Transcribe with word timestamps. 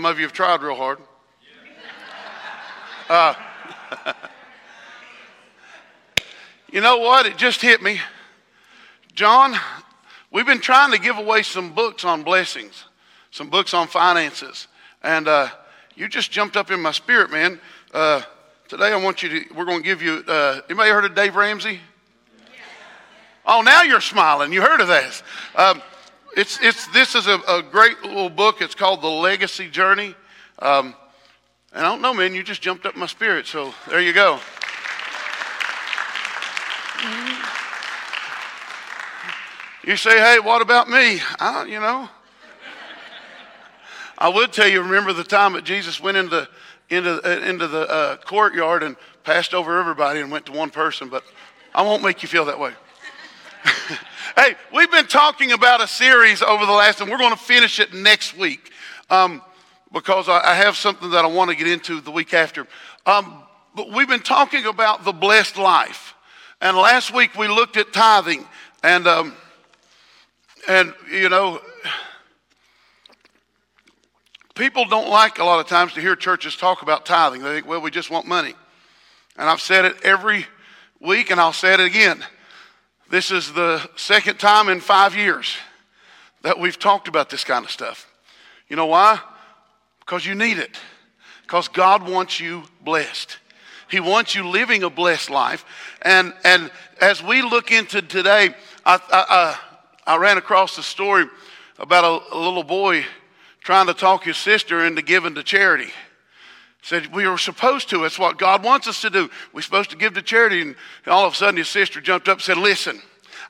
Some 0.00 0.06
of 0.06 0.18
you 0.18 0.24
have 0.24 0.32
tried 0.32 0.62
real 0.62 0.76
hard. 0.76 0.98
Uh, 3.06 3.34
you 6.72 6.80
know 6.80 6.96
what? 6.96 7.26
It 7.26 7.36
just 7.36 7.60
hit 7.60 7.82
me. 7.82 8.00
John, 9.14 9.54
we've 10.32 10.46
been 10.46 10.62
trying 10.62 10.90
to 10.92 10.98
give 10.98 11.18
away 11.18 11.42
some 11.42 11.74
books 11.74 12.06
on 12.06 12.22
blessings, 12.22 12.84
some 13.30 13.50
books 13.50 13.74
on 13.74 13.88
finances. 13.88 14.68
And 15.02 15.28
uh, 15.28 15.48
you 15.94 16.08
just 16.08 16.30
jumped 16.30 16.56
up 16.56 16.70
in 16.70 16.80
my 16.80 16.92
spirit, 16.92 17.30
man. 17.30 17.60
Uh, 17.92 18.22
today 18.68 18.92
I 18.92 18.96
want 18.96 19.22
you 19.22 19.28
to, 19.28 19.54
we're 19.54 19.66
going 19.66 19.82
to 19.82 19.84
give 19.84 20.00
you, 20.00 20.24
uh, 20.26 20.62
anybody 20.70 20.88
heard 20.88 21.04
of 21.04 21.14
Dave 21.14 21.36
Ramsey? 21.36 21.78
Oh, 23.44 23.60
now 23.60 23.82
you're 23.82 24.00
smiling. 24.00 24.50
You 24.50 24.62
heard 24.62 24.80
of 24.80 24.88
this. 24.88 25.22
Um, 25.54 25.82
it's, 26.36 26.60
it's, 26.62 26.86
this 26.88 27.14
is 27.14 27.26
a, 27.26 27.40
a, 27.48 27.62
great 27.62 28.02
little 28.02 28.30
book. 28.30 28.62
It's 28.62 28.74
called 28.74 29.02
The 29.02 29.08
Legacy 29.08 29.68
Journey. 29.68 30.14
Um, 30.60 30.94
and 31.72 31.84
I 31.84 31.90
don't 31.90 32.02
know, 32.02 32.14
man, 32.14 32.34
you 32.34 32.42
just 32.42 32.62
jumped 32.62 32.86
up 32.86 32.96
my 32.96 33.06
spirit. 33.06 33.46
So 33.46 33.74
there 33.88 34.00
you 34.00 34.12
go. 34.12 34.38
You 39.84 39.96
say, 39.96 40.18
hey, 40.18 40.38
what 40.38 40.62
about 40.62 40.88
me? 40.88 41.20
I, 41.38 41.64
you 41.64 41.80
know. 41.80 42.08
I 44.18 44.28
would 44.28 44.52
tell 44.52 44.68
you, 44.68 44.82
remember 44.82 45.14
the 45.14 45.24
time 45.24 45.54
that 45.54 45.64
Jesus 45.64 45.98
went 45.98 46.18
into, 46.18 46.46
into, 46.90 47.26
uh, 47.26 47.48
into 47.48 47.66
the 47.66 47.88
uh, 47.88 48.16
courtyard 48.18 48.82
and 48.82 48.96
passed 49.24 49.54
over 49.54 49.80
everybody 49.80 50.20
and 50.20 50.30
went 50.30 50.46
to 50.46 50.52
one 50.52 50.68
person, 50.70 51.08
but 51.08 51.24
I 51.74 51.82
won't 51.82 52.02
make 52.02 52.22
you 52.22 52.28
feel 52.28 52.44
that 52.44 52.58
way. 52.58 52.72
hey, 54.36 54.54
we've 54.72 54.90
been 54.90 55.06
talking 55.06 55.52
about 55.52 55.80
a 55.80 55.88
series 55.88 56.42
over 56.42 56.66
the 56.66 56.72
last, 56.72 57.00
and 57.00 57.10
we're 57.10 57.18
going 57.18 57.32
to 57.32 57.42
finish 57.42 57.80
it 57.80 57.94
next 57.94 58.36
week 58.36 58.70
um, 59.08 59.42
because 59.92 60.28
I, 60.28 60.40
I, 60.40 60.54
have 60.54 60.76
something 60.76 61.10
that 61.10 61.24
I 61.24 61.28
want 61.28 61.50
to 61.50 61.56
get 61.56 61.66
into 61.66 62.00
the 62.00 62.10
week 62.10 62.34
after. 62.34 62.66
Um, 63.06 63.42
but 63.74 63.90
we've 63.90 64.08
been 64.08 64.20
talking 64.20 64.66
about 64.66 65.04
the 65.04 65.12
blessed 65.12 65.56
life. 65.56 66.14
And 66.60 66.76
last 66.76 67.14
week 67.14 67.36
we 67.36 67.48
looked 67.48 67.76
at 67.76 67.92
tithing. 67.92 68.46
And, 68.82 69.06
um, 69.06 69.34
and 70.68 70.94
you 71.10 71.28
know, 71.28 71.60
people 74.54 74.84
don't 74.84 75.08
like 75.08 75.38
a 75.38 75.44
lot 75.44 75.60
of 75.60 75.66
times 75.66 75.94
to 75.94 76.00
hear 76.00 76.14
churches 76.14 76.56
talk 76.56 76.82
about 76.82 77.06
tithing. 77.06 77.42
They 77.42 77.54
think, 77.54 77.66
well, 77.66 77.80
we 77.80 77.90
just 77.90 78.10
want 78.10 78.26
money. 78.26 78.54
And 79.36 79.48
I've 79.48 79.60
said 79.60 79.84
it 79.84 79.96
every 80.02 80.46
week, 81.00 81.30
and 81.30 81.40
I'll 81.40 81.52
say 81.52 81.74
it 81.74 81.80
again. 81.80 82.22
This 83.10 83.32
is 83.32 83.52
the 83.52 83.88
second 83.96 84.38
time 84.38 84.68
in 84.68 84.80
five 84.80 85.16
years 85.16 85.56
that 86.42 86.60
we've 86.60 86.78
talked 86.78 87.08
about 87.08 87.28
this 87.28 87.42
kind 87.42 87.64
of 87.64 87.70
stuff. 87.70 88.06
You 88.68 88.76
know 88.76 88.86
why? 88.86 89.18
Because 89.98 90.24
you 90.24 90.36
need 90.36 90.58
it. 90.58 90.78
Because 91.42 91.66
God 91.66 92.08
wants 92.08 92.38
you 92.38 92.62
blessed. 92.82 93.38
He 93.90 93.98
wants 93.98 94.36
you 94.36 94.46
living 94.46 94.84
a 94.84 94.90
blessed 94.90 95.28
life. 95.28 95.64
And, 96.02 96.32
and 96.44 96.70
as 97.00 97.20
we 97.20 97.42
look 97.42 97.72
into 97.72 98.00
today, 98.00 98.54
I, 98.86 98.94
I, 98.94 99.00
I, 100.06 100.14
I 100.14 100.16
ran 100.16 100.38
across 100.38 100.78
a 100.78 100.82
story 100.82 101.26
about 101.80 102.04
a, 102.04 102.36
a, 102.36 102.38
little 102.38 102.62
boy 102.62 103.04
trying 103.64 103.88
to 103.88 103.94
talk 103.94 104.22
his 104.22 104.36
sister 104.36 104.84
into 104.84 105.02
giving 105.02 105.34
to 105.34 105.42
charity. 105.42 105.90
Said 106.82 107.12
we 107.14 107.26
were 107.26 107.38
supposed 107.38 107.90
to. 107.90 108.04
It's 108.04 108.18
what 108.18 108.38
God 108.38 108.64
wants 108.64 108.88
us 108.88 109.02
to 109.02 109.10
do. 109.10 109.30
We're 109.52 109.60
supposed 109.62 109.90
to 109.90 109.96
give 109.96 110.14
to 110.14 110.22
charity. 110.22 110.62
And 110.62 110.76
all 111.06 111.26
of 111.26 111.34
a 111.34 111.36
sudden, 111.36 111.56
his 111.56 111.68
sister 111.68 112.00
jumped 112.00 112.28
up 112.28 112.38
and 112.38 112.42
said, 112.42 112.56
Listen, 112.56 113.00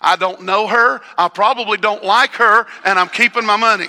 I 0.01 0.17
don't 0.17 0.43
know 0.43 0.67
her. 0.67 1.01
I 1.17 1.29
probably 1.29 1.79
don't 1.79 2.05
like 2.05 2.33
her, 2.33 2.67
and 2.85 2.99
I'm 2.99 3.09
keeping 3.09 3.47
my 3.47 3.57
money. 3.57 3.89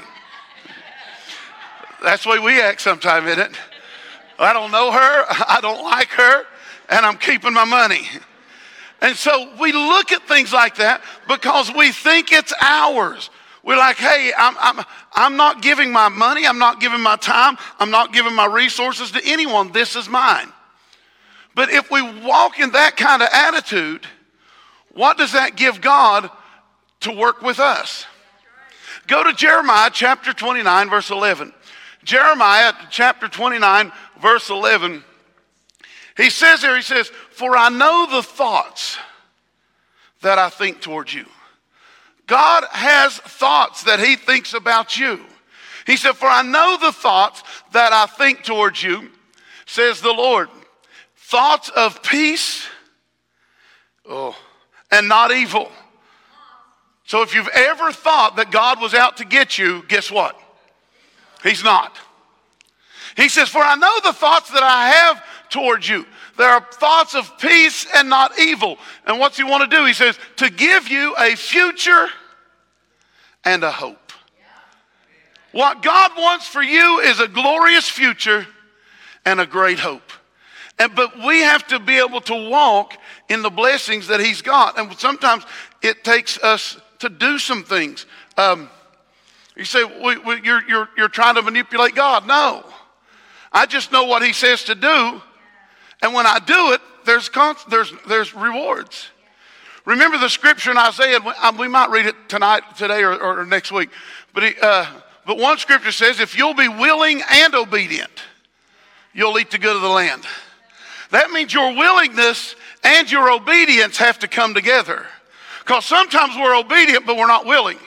That's 2.03 2.23
the 2.23 2.29
way 2.29 2.39
we 2.39 2.61
act 2.61 2.81
sometimes, 2.81 3.27
isn't 3.27 3.51
it? 3.51 3.57
I 4.39 4.53
don't 4.53 4.71
know 4.71 4.91
her, 4.91 5.25
I 5.47 5.59
don't 5.61 5.83
like 5.83 6.09
her, 6.09 6.45
and 6.89 7.05
I'm 7.05 7.17
keeping 7.17 7.53
my 7.53 7.65
money. 7.65 8.07
And 9.01 9.15
so 9.15 9.51
we 9.59 9.71
look 9.71 10.11
at 10.11 10.27
things 10.27 10.53
like 10.53 10.75
that 10.75 11.01
because 11.27 11.71
we 11.73 11.91
think 11.91 12.31
it's 12.31 12.53
ours. 12.61 13.29
We're 13.63 13.77
like, 13.77 13.97
hey, 13.97 14.31
I'm, 14.35 14.55
I'm, 14.59 14.85
I'm 15.13 15.37
not 15.37 15.61
giving 15.61 15.91
my 15.91 16.09
money, 16.09 16.47
I'm 16.47 16.57
not 16.57 16.79
giving 16.79 17.01
my 17.01 17.15
time, 17.15 17.57
I'm 17.79 17.91
not 17.91 18.11
giving 18.11 18.33
my 18.33 18.47
resources 18.47 19.11
to 19.11 19.21
anyone. 19.23 19.71
This 19.71 19.95
is 19.95 20.09
mine. 20.09 20.51
But 21.53 21.69
if 21.69 21.91
we 21.91 22.01
walk 22.01 22.59
in 22.59 22.71
that 22.71 22.97
kind 22.97 23.21
of 23.21 23.29
attitude, 23.31 24.07
what 24.93 25.17
does 25.17 25.33
that 25.33 25.55
give 25.55 25.81
God 25.81 26.29
to 27.01 27.11
work 27.11 27.41
with 27.41 27.59
us? 27.59 28.05
Go 29.07 29.23
to 29.23 29.33
Jeremiah 29.33 29.89
chapter 29.91 30.33
29, 30.33 30.89
verse 30.89 31.09
11. 31.11 31.53
Jeremiah 32.03 32.73
chapter 32.89 33.27
29, 33.27 33.91
verse 34.21 34.49
11. 34.49 35.03
He 36.17 36.29
says 36.29 36.61
there, 36.61 36.75
he 36.75 36.81
says, 36.81 37.07
For 37.07 37.55
I 37.55 37.69
know 37.69 38.07
the 38.09 38.23
thoughts 38.23 38.97
that 40.21 40.39
I 40.39 40.49
think 40.49 40.81
towards 40.81 41.13
you. 41.13 41.25
God 42.31 42.63
has 42.71 43.17
thoughts 43.17 43.83
that 43.83 43.99
he 43.99 44.15
thinks 44.15 44.53
about 44.53 44.97
you. 44.97 45.19
He 45.85 45.97
said, 45.97 46.13
For 46.13 46.27
I 46.27 46.43
know 46.43 46.77
the 46.79 46.93
thoughts 46.93 47.43
that 47.73 47.91
I 47.91 48.05
think 48.05 48.45
towards 48.45 48.81
you, 48.81 49.09
says 49.65 49.99
the 49.99 50.13
Lord. 50.13 50.47
Thoughts 51.17 51.67
of 51.75 52.01
peace, 52.01 52.65
oh, 54.07 54.33
and 54.91 55.09
not 55.09 55.33
evil. 55.33 55.69
So 57.03 57.21
if 57.21 57.35
you've 57.35 57.49
ever 57.49 57.91
thought 57.91 58.37
that 58.37 58.49
God 58.49 58.79
was 58.79 58.93
out 58.93 59.17
to 59.17 59.25
get 59.25 59.57
you, 59.57 59.83
guess 59.89 60.09
what? 60.09 60.39
He's 61.43 61.65
not. 61.65 61.99
He 63.17 63.27
says, 63.27 63.49
For 63.49 63.61
I 63.61 63.75
know 63.75 63.99
the 64.05 64.13
thoughts 64.13 64.51
that 64.51 64.63
I 64.63 64.87
have 64.87 65.21
towards 65.49 65.89
you. 65.89 66.05
There 66.37 66.49
are 66.49 66.65
thoughts 66.71 67.13
of 67.13 67.37
peace 67.39 67.85
and 67.93 68.07
not 68.07 68.39
evil. 68.39 68.77
And 69.05 69.19
what's 69.19 69.35
he 69.35 69.43
want 69.43 69.69
to 69.69 69.77
do? 69.77 69.83
He 69.83 69.91
says, 69.91 70.17
To 70.37 70.49
give 70.49 70.87
you 70.87 71.13
a 71.19 71.35
future 71.35 72.07
and 73.43 73.63
a 73.63 73.71
hope. 73.71 73.97
What 75.51 75.81
God 75.81 76.11
wants 76.17 76.47
for 76.47 76.61
you 76.61 76.99
is 76.99 77.19
a 77.19 77.27
glorious 77.27 77.89
future 77.89 78.47
and 79.25 79.39
a 79.39 79.45
great 79.45 79.79
hope. 79.79 80.11
And, 80.79 80.95
but 80.95 81.17
we 81.19 81.41
have 81.41 81.67
to 81.67 81.79
be 81.79 81.99
able 81.99 82.21
to 82.21 82.49
walk 82.49 82.95
in 83.29 83.41
the 83.41 83.49
blessings 83.49 84.07
that 84.07 84.19
He's 84.19 84.41
got. 84.41 84.79
And 84.79 84.97
sometimes 84.97 85.45
it 85.81 86.03
takes 86.03 86.37
us 86.39 86.77
to 86.99 87.09
do 87.09 87.37
some 87.37 87.63
things. 87.63 88.05
Um, 88.37 88.69
you 89.55 89.65
say, 89.65 89.83
we, 89.83 90.17
we, 90.17 90.41
you're, 90.41 90.67
you're, 90.67 90.89
you're 90.97 91.09
trying 91.09 91.35
to 91.35 91.41
manipulate 91.41 91.93
God. 91.93 92.25
No. 92.25 92.65
I 93.51 93.65
just 93.65 93.91
know 93.91 94.05
what 94.05 94.23
He 94.23 94.33
says 94.33 94.63
to 94.65 94.75
do. 94.75 95.21
And 96.01 96.13
when 96.13 96.25
I 96.25 96.39
do 96.39 96.71
it, 96.71 96.81
there's, 97.05 97.29
there's, 97.69 97.93
there's 98.07 98.33
rewards. 98.33 99.10
Remember 99.85 100.17
the 100.17 100.29
scripture 100.29 100.71
in 100.71 100.77
Isaiah, 100.77 101.19
we 101.57 101.67
might 101.67 101.89
read 101.89 102.05
it 102.05 102.15
tonight, 102.27 102.61
today, 102.77 103.03
or, 103.03 103.19
or 103.19 103.45
next 103.45 103.71
week. 103.71 103.89
But, 104.33 104.43
he, 104.43 104.53
uh, 104.61 104.85
but 105.25 105.37
one 105.37 105.57
scripture 105.57 105.91
says, 105.91 106.19
if 106.19 106.37
you'll 106.37 106.53
be 106.53 106.67
willing 106.67 107.21
and 107.31 107.55
obedient, 107.55 108.11
you'll 109.13 109.37
eat 109.39 109.49
the 109.49 109.57
good 109.57 109.75
of 109.75 109.81
the 109.81 109.89
land. 109.89 110.23
That 111.09 111.31
means 111.31 111.53
your 111.53 111.75
willingness 111.75 112.55
and 112.83 113.11
your 113.11 113.31
obedience 113.31 113.97
have 113.97 114.19
to 114.19 114.27
come 114.27 114.53
together. 114.53 115.05
Because 115.59 115.85
sometimes 115.85 116.35
we're 116.35 116.55
obedient, 116.55 117.05
but 117.05 117.17
we're 117.17 117.27
not 117.27 117.45
willing. 117.45 117.79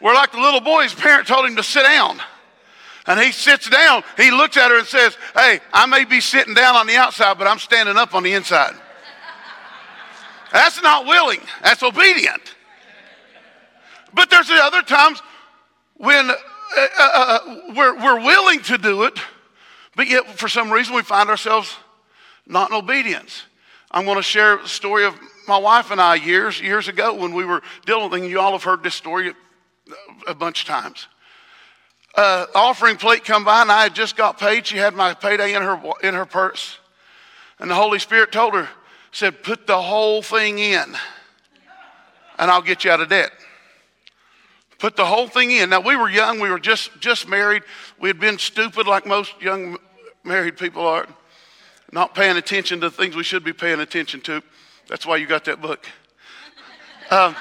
We're 0.00 0.14
like 0.14 0.32
the 0.32 0.40
little 0.40 0.60
boy, 0.60 0.84
his 0.84 0.94
parent 0.94 1.26
told 1.26 1.46
him 1.46 1.56
to 1.56 1.62
sit 1.62 1.82
down. 1.82 2.20
And 3.06 3.18
he 3.18 3.32
sits 3.32 3.68
down, 3.70 4.04
he 4.18 4.30
looks 4.30 4.56
at 4.58 4.70
her 4.70 4.78
and 4.78 4.86
says, 4.86 5.16
Hey, 5.34 5.60
I 5.72 5.86
may 5.86 6.04
be 6.04 6.20
sitting 6.20 6.52
down 6.52 6.76
on 6.76 6.86
the 6.86 6.96
outside, 6.96 7.38
but 7.38 7.46
I'm 7.46 7.58
standing 7.58 7.96
up 7.96 8.14
on 8.14 8.22
the 8.22 8.34
inside. 8.34 8.74
That's 10.52 10.82
not 10.82 11.06
willing, 11.06 11.40
that's 11.62 11.82
obedient. 11.82 12.54
But 14.14 14.30
there's 14.30 14.48
the 14.48 14.54
other 14.54 14.82
times 14.82 15.20
when 15.96 16.30
uh, 16.30 16.34
uh, 16.76 16.86
uh, 16.98 17.38
we're, 17.74 17.96
we're 17.96 18.20
willing 18.24 18.60
to 18.62 18.78
do 18.78 19.04
it, 19.04 19.18
but 19.96 20.08
yet 20.08 20.26
for 20.38 20.48
some 20.48 20.70
reason 20.70 20.94
we 20.94 21.02
find 21.02 21.28
ourselves 21.28 21.76
not 22.46 22.70
in 22.70 22.76
obedience. 22.76 23.44
I'm 23.90 24.04
going 24.04 24.16
to 24.16 24.22
share 24.22 24.56
the 24.56 24.68
story 24.68 25.04
of 25.04 25.14
my 25.46 25.58
wife 25.58 25.90
and 25.90 26.00
I 26.00 26.16
years, 26.16 26.60
years 26.60 26.88
ago 26.88 27.14
when 27.14 27.34
we 27.34 27.44
were 27.44 27.62
dealing 27.86 28.10
with, 28.10 28.20
and 28.20 28.30
you 28.30 28.40
all 28.40 28.52
have 28.52 28.62
heard 28.62 28.82
this 28.82 28.94
story 28.94 29.32
a 30.26 30.34
bunch 30.34 30.62
of 30.62 30.68
times. 30.68 31.08
Uh, 32.14 32.46
offering 32.54 32.96
plate 32.96 33.24
come 33.24 33.44
by, 33.44 33.62
and 33.62 33.70
I 33.70 33.84
had 33.84 33.94
just 33.94 34.16
got 34.16 34.38
paid. 34.38 34.66
She 34.66 34.76
had 34.76 34.94
my 34.94 35.14
payday 35.14 35.54
in 35.54 35.62
her 35.62 35.80
in 36.02 36.14
her 36.14 36.26
purse, 36.26 36.78
and 37.58 37.70
the 37.70 37.74
Holy 37.74 37.98
Spirit 37.98 38.32
told 38.32 38.54
her, 38.54 38.68
said, 39.18 39.42
"Put 39.42 39.66
the 39.66 39.80
whole 39.80 40.22
thing 40.22 40.58
in, 40.58 40.96
and 42.38 42.50
I'll 42.50 42.62
get 42.62 42.84
you 42.84 42.90
out 42.90 43.00
of 43.00 43.08
debt." 43.08 43.32
Put 44.78 44.94
the 44.94 45.06
whole 45.06 45.26
thing 45.26 45.50
in. 45.50 45.70
Now 45.70 45.80
we 45.80 45.96
were 45.96 46.08
young. 46.08 46.38
We 46.38 46.50
were 46.50 46.60
just 46.60 47.00
just 47.00 47.28
married. 47.28 47.62
We 47.98 48.08
had 48.08 48.20
been 48.20 48.38
stupid, 48.38 48.86
like 48.86 49.06
most 49.06 49.40
young 49.40 49.76
married 50.22 50.56
people 50.56 50.86
are 50.86 51.06
not 51.90 52.14
paying 52.14 52.36
attention 52.36 52.80
to 52.82 52.90
things 52.90 53.16
we 53.16 53.24
should 53.24 53.42
be 53.42 53.52
paying 53.52 53.80
attention 53.80 54.20
to. 54.20 54.42
That's 54.88 55.04
why 55.04 55.16
you 55.16 55.26
got 55.26 55.44
that 55.44 55.60
book. 55.60 55.86
Um, 57.10 57.34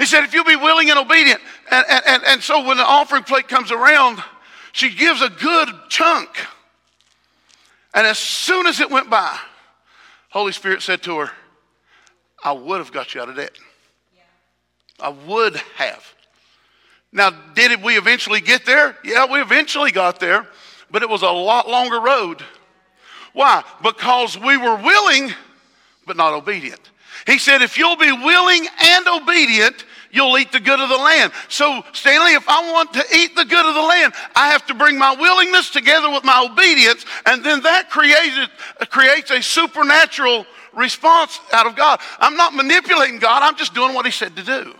He 0.00 0.06
said, 0.06 0.24
if 0.24 0.32
you'll 0.32 0.44
be 0.44 0.56
willing 0.56 0.88
and 0.88 0.98
obedient. 0.98 1.42
And, 1.70 1.84
and, 2.06 2.22
and 2.24 2.42
so 2.42 2.66
when 2.66 2.78
the 2.78 2.86
offering 2.86 3.22
plate 3.22 3.48
comes 3.48 3.70
around, 3.70 4.22
she 4.72 4.94
gives 4.94 5.20
a 5.20 5.28
good 5.28 5.68
chunk. 5.90 6.38
And 7.94 8.06
as 8.06 8.18
soon 8.18 8.66
as 8.66 8.80
it 8.80 8.90
went 8.90 9.10
by, 9.10 9.36
Holy 10.30 10.52
Spirit 10.52 10.82
said 10.82 11.02
to 11.02 11.18
her, 11.18 11.30
I 12.42 12.52
would 12.52 12.78
have 12.78 12.92
got 12.92 13.14
you 13.14 13.20
out 13.20 13.28
of 13.28 13.36
debt. 13.36 13.52
I 14.98 15.08
would 15.08 15.56
have. 15.76 16.14
Now, 17.12 17.30
did 17.54 17.82
we 17.82 17.98
eventually 17.98 18.40
get 18.40 18.64
there? 18.64 18.96
Yeah, 19.02 19.26
we 19.30 19.40
eventually 19.40 19.90
got 19.90 20.20
there, 20.20 20.46
but 20.90 21.02
it 21.02 21.08
was 21.08 21.22
a 21.22 21.30
lot 21.30 21.68
longer 21.68 22.00
road. 22.00 22.44
Why? 23.32 23.64
Because 23.82 24.38
we 24.38 24.56
were 24.56 24.76
willing, 24.76 25.32
but 26.06 26.16
not 26.16 26.32
obedient. 26.32 26.80
He 27.26 27.38
said, 27.38 27.62
if 27.62 27.76
you'll 27.76 27.96
be 27.96 28.12
willing 28.12 28.66
and 28.80 29.08
obedient, 29.08 29.84
you'll 30.10 30.36
eat 30.38 30.52
the 30.52 30.60
good 30.60 30.80
of 30.80 30.88
the 30.88 30.96
land. 30.96 31.32
So, 31.48 31.82
Stanley, 31.92 32.32
if 32.32 32.48
I 32.48 32.72
want 32.72 32.92
to 32.94 33.04
eat 33.14 33.34
the 33.36 33.44
good 33.44 33.66
of 33.66 33.74
the 33.74 33.82
land, 33.82 34.12
I 34.34 34.48
have 34.48 34.66
to 34.66 34.74
bring 34.74 34.98
my 34.98 35.14
willingness 35.14 35.70
together 35.70 36.10
with 36.10 36.24
my 36.24 36.46
obedience, 36.50 37.04
and 37.26 37.44
then 37.44 37.62
that 37.62 37.90
creates, 37.90 38.36
creates 38.88 39.30
a 39.30 39.42
supernatural 39.42 40.46
response 40.74 41.40
out 41.52 41.66
of 41.66 41.76
God. 41.76 42.00
I'm 42.18 42.36
not 42.36 42.54
manipulating 42.54 43.18
God, 43.18 43.42
I'm 43.42 43.56
just 43.56 43.74
doing 43.74 43.94
what 43.94 44.06
He 44.06 44.12
said 44.12 44.36
to 44.36 44.42
do. 44.42 44.74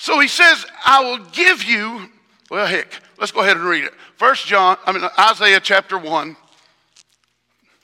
So 0.00 0.18
he 0.18 0.28
says, 0.28 0.64
I 0.86 1.04
will 1.04 1.18
give 1.26 1.62
you, 1.62 2.08
well, 2.50 2.66
heck, 2.66 2.90
let's 3.18 3.32
go 3.32 3.40
ahead 3.40 3.58
and 3.58 3.66
read 3.66 3.84
it. 3.84 3.92
First 4.16 4.46
John, 4.46 4.78
I 4.86 4.92
mean, 4.92 5.02
Isaiah 5.18 5.60
chapter 5.60 5.98
1. 5.98 6.36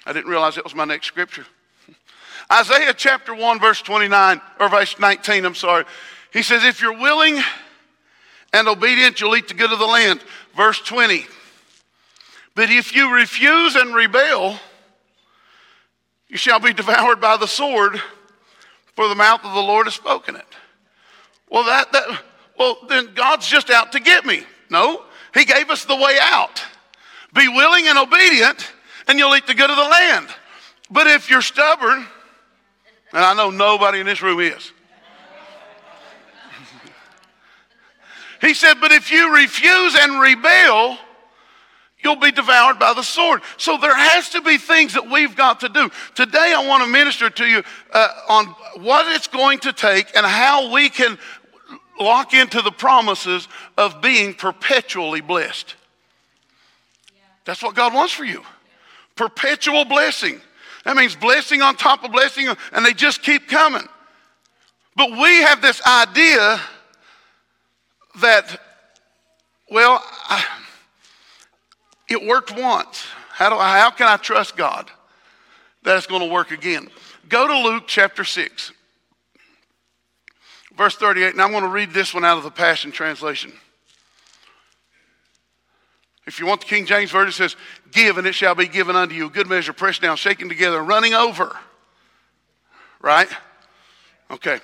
I 0.07 0.13
didn't 0.15 0.31
realize 0.31 0.57
it 0.57 0.65
was 0.65 0.75
my 0.75 0.87
next 0.87 1.09
scripture. 1.09 1.45
Isaiah 2.53 2.95
chapter 2.95 3.35
1, 3.35 3.59
verse 3.59 3.83
29, 3.83 4.41
or 4.61 4.69
verse 4.69 4.99
19, 4.99 5.45
I'm 5.45 5.55
sorry. 5.55 5.85
He 6.33 6.43
says, 6.43 6.65
If 6.65 6.81
you're 6.81 6.99
willing 6.99 7.41
and 8.53 8.69
obedient, 8.69 9.21
you'll 9.21 9.37
eat 9.37 9.49
the 9.49 9.55
good 9.55 9.73
of 9.73 9.79
the 9.79 9.87
land. 9.87 10.23
Verse 10.57 10.79
20. 10.81 11.27
But 12.55 12.71
if 12.71 12.95
you 12.95 13.13
refuse 13.13 13.75
and 13.75 13.95
rebel, 13.95 14.59
you 16.29 16.37
shall 16.37 16.61
be 16.61 16.73
devoured 16.73 17.21
by 17.21 17.37
the 17.37 17.47
sword, 17.47 18.01
for 18.95 19.09
the 19.09 19.15
mouth 19.15 19.45
of 19.45 19.53
the 19.53 19.61
Lord 19.61 19.87
has 19.87 19.95
spoken 19.95 20.37
it. 20.37 20.47
Well, 21.51 21.65
that, 21.65 21.93
that 21.93 22.23
well, 22.59 22.79
then 22.89 23.13
God's 23.15 23.47
just 23.47 23.71
out 23.71 23.93
to 23.93 24.01
get 24.01 24.25
me. 24.25 24.43
No, 24.71 25.03
He 25.35 25.45
gave 25.45 25.69
us 25.69 25.85
the 25.85 25.97
way 25.97 26.17
out. 26.21 26.63
Be 27.35 27.49
willing 27.49 27.89
and 27.89 27.99
obedient, 27.99 28.73
and 29.07 29.19
you'll 29.19 29.35
eat 29.37 29.47
the 29.47 29.55
good 29.55 29.71
of 29.71 29.77
the 29.77 29.83
land. 29.83 30.29
But 30.91 31.07
if 31.07 31.29
you're 31.29 31.43
stubborn, 31.43 32.07
and 33.13 33.25
I 33.25 33.35
know 33.35 33.51
nobody 33.51 34.01
in 34.01 34.07
this 34.07 34.23
room 34.23 34.41
is. 34.41 34.73
he 38.41 38.55
said, 38.55 38.75
But 38.81 38.93
if 38.93 39.11
you 39.11 39.35
refuse 39.35 39.97
and 39.97 40.21
rebel, 40.21 40.99
you'll 42.03 42.17
be 42.17 42.33
devoured 42.33 42.79
by 42.79 42.95
the 42.95 43.03
sword. 43.03 43.43
So 43.57 43.79
there 43.79 43.97
has 43.97 44.31
to 44.31 44.41
be 44.41 44.59
things 44.59 44.95
that 44.95 45.11
we've 45.11 45.37
got 45.37 45.61
to 45.61 45.69
do. 45.69 45.91
Today, 46.15 46.55
I 46.57 46.67
want 46.67 46.85
to 46.85 46.89
minister 46.89 47.31
to 47.31 47.47
you 47.47 47.63
uh, 47.93 48.09
on 48.29 48.47
what 48.81 49.15
it's 49.15 49.29
going 49.29 49.61
to 49.61 49.73
take 49.73 50.17
and 50.17 50.27
how 50.27 50.73
we 50.73 50.89
can 50.89 51.19
lock 51.99 52.35
into 52.35 52.61
the 52.63 52.71
promises 52.71 53.49
of 53.77 54.03
being 54.03 54.35
perpetually 54.35 55.21
blessed. 55.21 55.75
That's 57.45 57.63
what 57.63 57.75
God 57.75 57.95
wants 57.95 58.13
for 58.13 58.25
you. 58.25 58.43
Perpetual 59.15 59.85
blessing. 59.85 60.41
That 60.87 60.97
means 60.97 61.17
blessing 61.17 61.63
on 61.63 61.75
top 61.75 62.05
of 62.05 62.13
blessing, 62.13 62.47
and 62.73 62.87
they 62.87 62.93
just 62.93 63.21
keep 63.21 63.49
coming. 63.49 63.83
But 64.95 65.11
we 65.11 65.43
have 65.43 65.61
this 65.61 65.85
idea 65.85 66.61
that, 68.21 68.61
well, 69.69 70.01
I, 70.29 70.45
it 72.09 72.25
worked 72.25 72.57
once. 72.57 73.05
How, 73.31 73.51
do 73.51 73.57
I, 73.57 73.81
how 73.81 73.91
can 73.91 74.07
I 74.07 74.17
trust 74.17 74.57
God 74.57 74.89
that 75.83 75.97
it's 75.97 76.07
going 76.07 76.23
to 76.23 76.33
work 76.33 76.53
again? 76.53 76.89
Go 77.29 77.49
to 77.49 77.69
Luke 77.69 77.85
chapter 77.89 78.23
6, 78.23 78.71
verse 80.77 80.95
38, 80.95 81.33
and 81.33 81.43
I'm 81.43 81.51
going 81.51 81.65
to 81.65 81.69
read 81.69 81.91
this 81.91 82.15
one 82.15 82.25
out 82.25 82.39
of 82.39 82.45
the 82.45 82.51
Passion 82.53 82.93
Translation. 82.93 83.53
If 86.27 86.41
you 86.41 86.47
want 86.47 86.61
the 86.61 86.67
King 86.67 86.87
James 86.87 87.11
Version, 87.11 87.29
it 87.29 87.33
says, 87.33 87.57
Give 87.93 88.19
and 88.19 88.27
it 88.27 88.35
shall 88.35 88.55
be 88.55 88.67
given 88.67 88.97
unto 88.97 89.15
you. 89.15 89.31
Good 89.31 89.47
measure, 89.47 89.73
pressed 89.73 90.03
down, 90.03 90.17
shaken 90.17 90.49
together, 90.49 90.83
running 90.83 91.15
over. 91.15 91.57
Right? 93.01 93.29
Okay. 94.31 94.59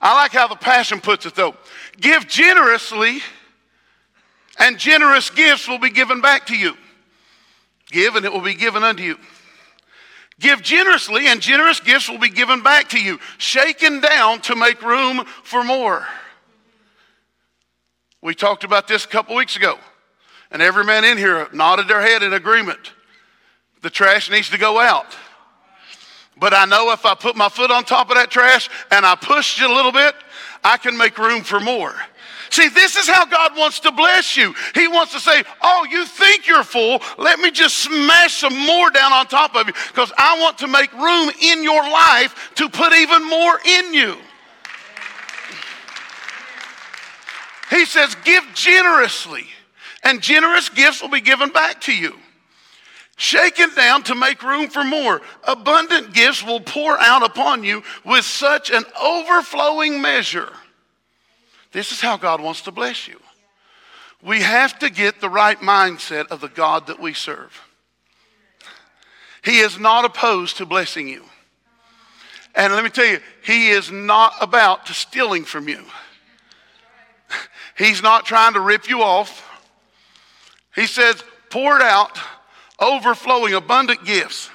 I 0.00 0.14
like 0.14 0.32
how 0.32 0.46
the 0.46 0.56
Passion 0.56 1.00
puts 1.00 1.26
it 1.26 1.34
though. 1.34 1.56
Give 2.00 2.26
generously, 2.28 3.20
and 4.58 4.78
generous 4.78 5.30
gifts 5.30 5.68
will 5.68 5.78
be 5.78 5.90
given 5.90 6.20
back 6.20 6.46
to 6.46 6.56
you. 6.56 6.76
Give 7.90 8.14
and 8.14 8.24
it 8.24 8.32
will 8.32 8.40
be 8.40 8.54
given 8.54 8.84
unto 8.84 9.02
you. 9.02 9.18
Give 10.38 10.62
generously, 10.62 11.26
and 11.26 11.42
generous 11.42 11.80
gifts 11.80 12.08
will 12.08 12.18
be 12.18 12.30
given 12.30 12.62
back 12.62 12.88
to 12.90 13.00
you, 13.00 13.18
shaken 13.36 14.00
down 14.00 14.40
to 14.42 14.56
make 14.56 14.80
room 14.80 15.24
for 15.42 15.62
more. 15.62 16.06
We 18.22 18.34
talked 18.34 18.64
about 18.64 18.88
this 18.88 19.04
a 19.04 19.08
couple 19.08 19.36
weeks 19.36 19.56
ago. 19.56 19.78
And 20.50 20.60
every 20.60 20.84
man 20.84 21.04
in 21.04 21.16
here 21.16 21.48
nodded 21.52 21.88
their 21.88 22.00
head 22.00 22.22
in 22.22 22.32
agreement. 22.32 22.92
The 23.82 23.90
trash 23.90 24.30
needs 24.30 24.50
to 24.50 24.58
go 24.58 24.78
out. 24.80 25.16
But 26.36 26.54
I 26.54 26.64
know 26.64 26.90
if 26.92 27.04
I 27.04 27.14
put 27.14 27.36
my 27.36 27.48
foot 27.48 27.70
on 27.70 27.84
top 27.84 28.08
of 28.10 28.16
that 28.16 28.30
trash 28.30 28.68
and 28.90 29.04
I 29.04 29.14
push 29.14 29.60
it 29.60 29.70
a 29.70 29.72
little 29.72 29.92
bit, 29.92 30.14
I 30.64 30.76
can 30.76 30.96
make 30.96 31.18
room 31.18 31.42
for 31.42 31.60
more. 31.60 31.94
See, 32.50 32.68
this 32.68 32.96
is 32.96 33.08
how 33.08 33.26
God 33.26 33.56
wants 33.56 33.78
to 33.80 33.92
bless 33.92 34.36
you. 34.36 34.54
He 34.74 34.88
wants 34.88 35.12
to 35.12 35.20
say, 35.20 35.44
Oh, 35.62 35.86
you 35.88 36.04
think 36.04 36.48
you're 36.48 36.64
full. 36.64 37.00
Let 37.16 37.38
me 37.38 37.52
just 37.52 37.76
smash 37.78 38.34
some 38.34 38.58
more 38.58 38.90
down 38.90 39.12
on 39.12 39.26
top 39.26 39.54
of 39.54 39.68
you 39.68 39.72
because 39.88 40.12
I 40.18 40.40
want 40.40 40.58
to 40.58 40.66
make 40.66 40.92
room 40.94 41.30
in 41.40 41.62
your 41.62 41.82
life 41.82 42.50
to 42.56 42.68
put 42.68 42.92
even 42.92 43.28
more 43.28 43.60
in 43.64 43.94
you. 43.94 44.16
He 47.70 47.84
says, 47.84 48.16
Give 48.24 48.44
generously 48.54 49.46
and 50.02 50.22
generous 50.22 50.68
gifts 50.68 51.02
will 51.02 51.10
be 51.10 51.20
given 51.20 51.50
back 51.50 51.80
to 51.82 51.94
you. 51.94 52.16
Shaken 53.16 53.74
down 53.74 54.02
to 54.04 54.14
make 54.14 54.42
room 54.42 54.68
for 54.68 54.82
more. 54.82 55.20
Abundant 55.44 56.14
gifts 56.14 56.42
will 56.42 56.60
pour 56.60 56.98
out 56.98 57.22
upon 57.22 57.64
you 57.64 57.82
with 58.04 58.24
such 58.24 58.70
an 58.70 58.84
overflowing 59.00 60.00
measure. 60.00 60.50
This 61.72 61.92
is 61.92 62.00
how 62.00 62.16
God 62.16 62.40
wants 62.40 62.62
to 62.62 62.72
bless 62.72 63.06
you. 63.06 63.20
We 64.22 64.40
have 64.40 64.78
to 64.80 64.90
get 64.90 65.20
the 65.20 65.28
right 65.28 65.58
mindset 65.58 66.28
of 66.28 66.40
the 66.40 66.48
God 66.48 66.86
that 66.86 66.98
we 66.98 67.14
serve. 67.14 67.58
He 69.42 69.60
is 69.60 69.78
not 69.78 70.04
opposed 70.04 70.58
to 70.58 70.66
blessing 70.66 71.08
you. 71.08 71.24
And 72.54 72.72
let 72.72 72.84
me 72.84 72.90
tell 72.90 73.06
you, 73.06 73.20
He 73.44 73.70
is 73.70 73.90
not 73.90 74.34
about 74.40 74.86
to 74.86 74.94
stealing 74.94 75.44
from 75.44 75.68
you. 75.68 75.82
He's 77.78 78.02
not 78.02 78.26
trying 78.26 78.54
to 78.54 78.60
rip 78.60 78.88
you 78.88 79.02
off. 79.02 79.46
He 80.74 80.86
says, 80.86 81.22
poured 81.50 81.82
out, 81.82 82.18
overflowing, 82.78 83.54
abundant 83.54 84.04
gifts 84.04 84.50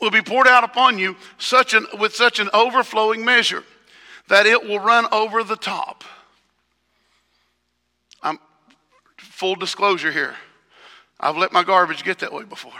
will 0.00 0.10
be 0.10 0.22
poured 0.22 0.48
out 0.48 0.64
upon 0.64 0.98
you 0.98 1.16
such 1.38 1.74
an, 1.74 1.86
with 1.98 2.14
such 2.14 2.38
an 2.38 2.48
overflowing 2.52 3.24
measure 3.24 3.64
that 4.28 4.46
it 4.46 4.66
will 4.66 4.78
run 4.78 5.06
over 5.12 5.44
the 5.44 5.56
top. 5.56 6.04
I'm 8.22 8.38
full 9.18 9.56
disclosure 9.56 10.12
here. 10.12 10.34
I've 11.18 11.36
let 11.36 11.52
my 11.52 11.62
garbage 11.62 12.04
get 12.04 12.20
that 12.20 12.32
way 12.32 12.44
before. 12.44 12.72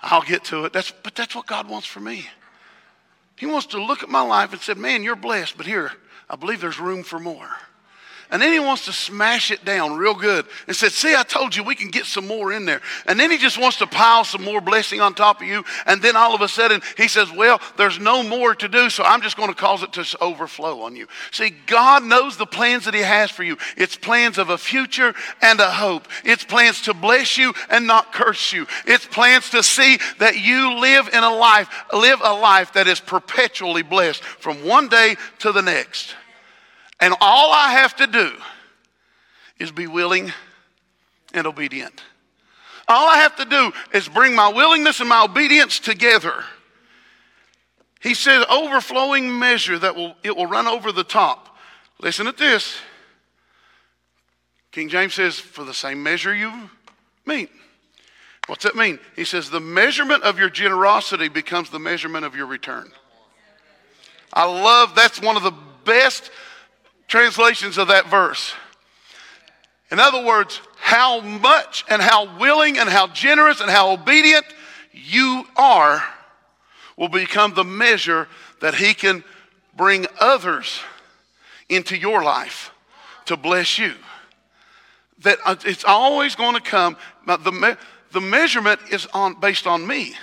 I'll 0.00 0.22
get 0.22 0.44
to 0.46 0.64
it. 0.64 0.72
That's, 0.72 0.90
but 0.90 1.14
that's 1.14 1.34
what 1.34 1.46
God 1.46 1.68
wants 1.68 1.86
for 1.86 2.00
me. 2.00 2.26
He 3.36 3.46
wants 3.46 3.66
to 3.68 3.82
look 3.82 4.02
at 4.02 4.08
my 4.08 4.22
life 4.22 4.52
and 4.52 4.60
say, 4.60 4.74
Man, 4.74 5.02
you're 5.02 5.16
blessed, 5.16 5.56
but 5.56 5.66
here, 5.66 5.92
I 6.32 6.36
believe 6.36 6.60
there's 6.60 6.80
room 6.80 7.02
for 7.02 7.20
more. 7.20 7.50
And 8.32 8.40
then 8.40 8.50
he 8.50 8.58
wants 8.58 8.86
to 8.86 8.94
smash 8.94 9.50
it 9.50 9.62
down 9.62 9.98
real 9.98 10.14
good 10.14 10.46
and 10.66 10.74
said, 10.74 10.92
See, 10.92 11.14
I 11.14 11.22
told 11.22 11.54
you 11.54 11.62
we 11.62 11.74
can 11.74 11.90
get 11.90 12.06
some 12.06 12.26
more 12.26 12.50
in 12.50 12.64
there. 12.64 12.80
And 13.04 13.20
then 13.20 13.30
he 13.30 13.36
just 13.36 13.58
wants 13.58 13.76
to 13.76 13.86
pile 13.86 14.24
some 14.24 14.42
more 14.42 14.62
blessing 14.62 15.02
on 15.02 15.14
top 15.14 15.42
of 15.42 15.46
you. 15.46 15.62
And 15.84 16.00
then 16.00 16.16
all 16.16 16.34
of 16.34 16.40
a 16.40 16.48
sudden 16.48 16.80
he 16.96 17.08
says, 17.08 17.30
Well, 17.30 17.60
there's 17.76 17.98
no 17.98 18.22
more 18.22 18.54
to 18.54 18.68
do, 18.68 18.88
so 18.88 19.04
I'm 19.04 19.20
just 19.20 19.36
going 19.36 19.50
to 19.50 19.54
cause 19.54 19.82
it 19.82 19.92
to 19.92 20.16
overflow 20.22 20.80
on 20.80 20.96
you. 20.96 21.08
See, 21.30 21.50
God 21.66 22.04
knows 22.04 22.38
the 22.38 22.46
plans 22.46 22.86
that 22.86 22.94
he 22.94 23.02
has 23.02 23.30
for 23.30 23.42
you. 23.42 23.58
It's 23.76 23.96
plans 23.96 24.38
of 24.38 24.48
a 24.48 24.56
future 24.56 25.14
and 25.42 25.60
a 25.60 25.70
hope. 25.70 26.08
It's 26.24 26.42
plans 26.42 26.80
to 26.82 26.94
bless 26.94 27.36
you 27.36 27.52
and 27.68 27.86
not 27.86 28.14
curse 28.14 28.50
you. 28.50 28.66
It's 28.86 29.04
plans 29.04 29.50
to 29.50 29.62
see 29.62 29.98
that 30.20 30.38
you 30.38 30.80
live 30.80 31.08
in 31.08 31.22
a 31.22 31.34
life, 31.34 31.68
live 31.92 32.20
a 32.24 32.32
life 32.32 32.72
that 32.72 32.86
is 32.86 32.98
perpetually 32.98 33.82
blessed 33.82 34.24
from 34.24 34.64
one 34.64 34.88
day 34.88 35.16
to 35.40 35.52
the 35.52 35.60
next. 35.60 36.14
And 37.02 37.14
all 37.20 37.52
I 37.52 37.72
have 37.72 37.96
to 37.96 38.06
do 38.06 38.30
is 39.58 39.72
be 39.72 39.88
willing 39.88 40.32
and 41.34 41.48
obedient. 41.48 42.00
All 42.86 43.08
I 43.08 43.16
have 43.16 43.34
to 43.36 43.44
do 43.44 43.72
is 43.92 44.08
bring 44.08 44.36
my 44.36 44.48
willingness 44.48 45.00
and 45.00 45.08
my 45.08 45.24
obedience 45.24 45.80
together. 45.80 46.44
He 48.00 48.14
says, 48.14 48.44
overflowing 48.48 49.36
measure 49.36 49.80
that 49.80 49.96
will 49.96 50.14
it 50.22 50.36
will 50.36 50.46
run 50.46 50.68
over 50.68 50.92
the 50.92 51.02
top. 51.02 51.56
Listen 52.00 52.26
to 52.26 52.32
this. 52.32 52.76
King 54.70 54.88
James 54.88 55.14
says, 55.14 55.40
for 55.40 55.64
the 55.64 55.74
same 55.74 56.04
measure 56.04 56.32
you 56.32 56.70
meet. 57.26 57.50
What's 58.46 58.62
that 58.62 58.76
mean? 58.76 59.00
He 59.16 59.24
says, 59.24 59.50
the 59.50 59.60
measurement 59.60 60.22
of 60.22 60.38
your 60.38 60.50
generosity 60.50 61.28
becomes 61.28 61.68
the 61.70 61.80
measurement 61.80 62.24
of 62.24 62.36
your 62.36 62.46
return. 62.46 62.92
I 64.32 64.44
love 64.44 64.94
that's 64.94 65.20
one 65.20 65.36
of 65.36 65.42
the 65.42 65.54
best 65.84 66.30
translations 67.12 67.76
of 67.76 67.88
that 67.88 68.08
verse. 68.08 68.54
In 69.90 70.00
other 70.00 70.24
words, 70.24 70.62
how 70.76 71.20
much 71.20 71.84
and 71.90 72.00
how 72.00 72.38
willing 72.38 72.78
and 72.78 72.88
how 72.88 73.06
generous 73.08 73.60
and 73.60 73.70
how 73.70 73.90
obedient 73.90 74.46
you 74.92 75.44
are 75.54 76.02
will 76.96 77.10
become 77.10 77.52
the 77.52 77.64
measure 77.64 78.28
that 78.62 78.76
He 78.76 78.94
can 78.94 79.22
bring 79.76 80.06
others 80.20 80.80
into 81.68 81.98
your 81.98 82.24
life 82.24 82.70
to 83.26 83.36
bless 83.36 83.78
you. 83.78 83.92
That 85.18 85.36
uh, 85.44 85.56
it's 85.66 85.84
always 85.84 86.34
going 86.34 86.54
to 86.54 86.62
come, 86.62 86.96
the, 87.26 87.76
the 88.12 88.22
measurement 88.22 88.80
is 88.90 89.06
on, 89.12 89.38
based 89.38 89.66
on 89.66 89.86
me. 89.86 90.14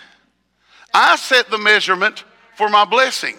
I 0.92 1.18
set 1.18 1.52
the 1.52 1.60
measurement 1.60 2.24
for 2.56 2.68
my 2.68 2.84
blessing. 2.84 3.36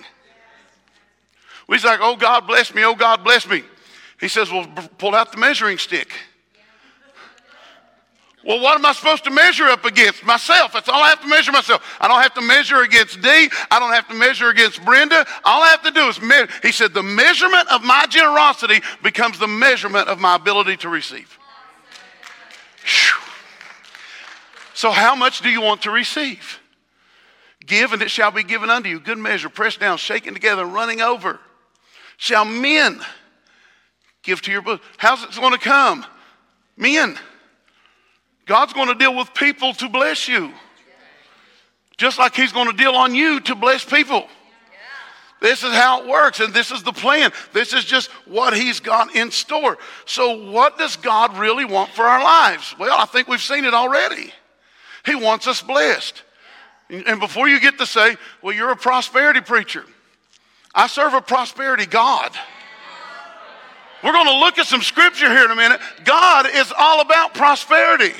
He's 1.70 1.84
like, 1.84 2.00
oh, 2.02 2.16
God 2.16 2.46
bless 2.46 2.74
me, 2.74 2.84
oh, 2.84 2.94
God 2.94 3.22
bless 3.22 3.48
me. 3.48 3.62
He 4.18 4.28
says, 4.28 4.50
well, 4.50 4.66
pull 4.98 5.14
out 5.14 5.32
the 5.32 5.38
measuring 5.38 5.78
stick. 5.78 6.12
Well, 8.44 8.60
what 8.60 8.78
am 8.78 8.86
I 8.86 8.92
supposed 8.92 9.24
to 9.24 9.30
measure 9.30 9.64
up 9.64 9.84
against? 9.84 10.24
Myself. 10.24 10.72
That's 10.72 10.88
all 10.88 11.02
I 11.02 11.10
have 11.10 11.20
to 11.20 11.26
measure 11.26 11.52
myself. 11.52 11.82
I 12.00 12.08
don't 12.08 12.22
have 12.22 12.34
to 12.34 12.40
measure 12.40 12.80
against 12.80 13.20
D. 13.20 13.28
I 13.70 13.78
don't 13.78 13.92
have 13.92 14.08
to 14.08 14.14
measure 14.14 14.48
against 14.48 14.82
Brenda. 14.82 15.26
All 15.44 15.62
I 15.62 15.68
have 15.68 15.82
to 15.82 15.90
do 15.90 16.08
is 16.08 16.20
measure. 16.22 16.48
He 16.62 16.72
said, 16.72 16.94
the 16.94 17.02
measurement 17.02 17.70
of 17.70 17.82
my 17.82 18.06
generosity 18.08 18.80
becomes 19.02 19.38
the 19.38 19.46
measurement 19.46 20.08
of 20.08 20.18
my 20.18 20.36
ability 20.36 20.78
to 20.78 20.88
receive. 20.88 21.38
So, 24.72 24.90
how 24.90 25.14
much 25.14 25.42
do 25.42 25.50
you 25.50 25.60
want 25.60 25.82
to 25.82 25.90
receive? 25.90 26.60
Give, 27.66 27.92
and 27.92 28.00
it 28.00 28.10
shall 28.10 28.30
be 28.30 28.42
given 28.42 28.70
unto 28.70 28.88
you. 28.88 28.98
Good 28.98 29.18
measure, 29.18 29.50
pressed 29.50 29.80
down, 29.80 29.98
shaken 29.98 30.32
together, 30.32 30.64
running 30.64 31.02
over. 31.02 31.38
Shall 32.20 32.44
men 32.44 33.00
give 34.22 34.42
to 34.42 34.52
your 34.52 34.60
bosom? 34.60 34.84
How's 34.98 35.24
it 35.24 35.34
going 35.40 35.54
to 35.54 35.58
come? 35.58 36.04
Men. 36.76 37.18
God's 38.44 38.74
going 38.74 38.88
to 38.88 38.94
deal 38.94 39.16
with 39.16 39.32
people 39.32 39.72
to 39.72 39.88
bless 39.88 40.28
you. 40.28 40.52
Just 41.96 42.18
like 42.18 42.36
He's 42.36 42.52
going 42.52 42.70
to 42.70 42.76
deal 42.76 42.92
on 42.92 43.14
you 43.14 43.40
to 43.40 43.54
bless 43.54 43.86
people. 43.86 44.28
This 45.40 45.62
is 45.62 45.72
how 45.72 46.02
it 46.02 46.08
works, 46.10 46.40
and 46.40 46.52
this 46.52 46.70
is 46.70 46.82
the 46.82 46.92
plan. 46.92 47.32
This 47.54 47.72
is 47.72 47.86
just 47.86 48.10
what 48.26 48.54
He's 48.54 48.80
got 48.80 49.16
in 49.16 49.30
store. 49.30 49.78
So, 50.04 50.50
what 50.50 50.76
does 50.76 50.96
God 50.96 51.38
really 51.38 51.64
want 51.64 51.88
for 51.92 52.02
our 52.02 52.22
lives? 52.22 52.74
Well, 52.78 52.98
I 53.00 53.06
think 53.06 53.28
we've 53.28 53.40
seen 53.40 53.64
it 53.64 53.72
already. 53.72 54.30
He 55.06 55.14
wants 55.14 55.46
us 55.46 55.62
blessed. 55.62 56.22
And 56.90 57.18
before 57.18 57.48
you 57.48 57.60
get 57.60 57.78
to 57.78 57.86
say, 57.86 58.18
well, 58.42 58.54
you're 58.54 58.72
a 58.72 58.76
prosperity 58.76 59.40
preacher, 59.40 59.86
I 60.74 60.86
serve 60.86 61.14
a 61.14 61.20
prosperity 61.20 61.86
God. 61.86 62.32
We're 64.02 64.12
going 64.12 64.26
to 64.26 64.38
look 64.38 64.58
at 64.58 64.66
some 64.66 64.82
scripture 64.82 65.28
here 65.28 65.44
in 65.44 65.50
a 65.50 65.56
minute. 65.56 65.80
God 66.04 66.46
is 66.46 66.72
all 66.78 67.00
about 67.00 67.34
prosperity. 67.34 68.14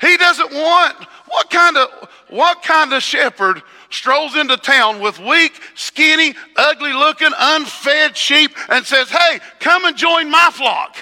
He 0.00 0.16
doesn't 0.16 0.52
want 0.52 0.96
what 1.28 1.50
kind 1.50 1.76
of 1.76 1.88
what 2.28 2.62
kind 2.62 2.92
of 2.92 3.02
shepherd 3.02 3.62
strolls 3.90 4.34
into 4.34 4.56
town 4.56 5.00
with 5.00 5.18
weak, 5.20 5.52
skinny, 5.76 6.34
ugly 6.56 6.92
looking, 6.92 7.30
unfed 7.38 8.16
sheep 8.16 8.50
and 8.68 8.84
says, 8.84 9.08
"Hey, 9.08 9.38
come 9.60 9.84
and 9.84 9.96
join 9.96 10.30
my 10.30 10.50
flock." 10.52 10.96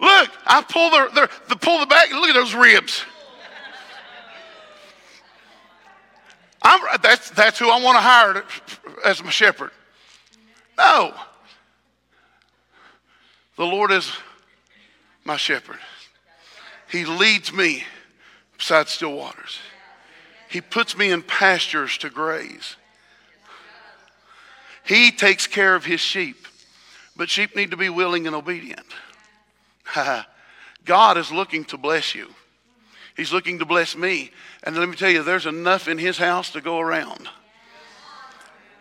Look, 0.00 0.30
I 0.46 0.62
pull 0.62 0.90
the, 0.90 1.28
the, 1.48 1.56
pull 1.56 1.80
the 1.80 1.86
back. 1.86 2.10
Look 2.12 2.28
at 2.28 2.34
those 2.34 2.54
ribs. 2.54 3.04
I'm, 6.68 7.00
that's, 7.00 7.30
that's 7.30 7.58
who 7.58 7.70
I 7.70 7.82
want 7.82 7.96
to 7.96 8.02
hire 8.02 8.44
as 9.02 9.24
my 9.24 9.30
shepherd. 9.30 9.70
No. 10.76 11.14
The 13.56 13.64
Lord 13.64 13.90
is 13.90 14.12
my 15.24 15.38
shepherd. 15.38 15.78
He 16.90 17.06
leads 17.06 17.54
me 17.54 17.84
beside 18.58 18.88
still 18.88 19.14
waters. 19.14 19.58
He 20.50 20.60
puts 20.60 20.96
me 20.96 21.10
in 21.10 21.22
pastures 21.22 21.96
to 21.98 22.10
graze. 22.10 22.76
He 24.84 25.10
takes 25.10 25.46
care 25.46 25.74
of 25.74 25.86
his 25.86 26.00
sheep, 26.00 26.46
but 27.16 27.30
sheep 27.30 27.56
need 27.56 27.70
to 27.70 27.78
be 27.78 27.88
willing 27.88 28.26
and 28.26 28.36
obedient. 28.36 28.86
God 30.84 31.16
is 31.16 31.32
looking 31.32 31.64
to 31.66 31.78
bless 31.78 32.14
you. 32.14 32.28
He's 33.18 33.32
looking 33.32 33.58
to 33.58 33.66
bless 33.66 33.94
me. 33.94 34.30
And 34.62 34.76
let 34.76 34.88
me 34.88 34.96
tell 34.96 35.10
you, 35.10 35.22
there's 35.22 35.44
enough 35.44 35.88
in 35.88 35.98
his 35.98 36.16
house 36.16 36.50
to 36.52 36.62
go 36.62 36.78
around. 36.78 37.28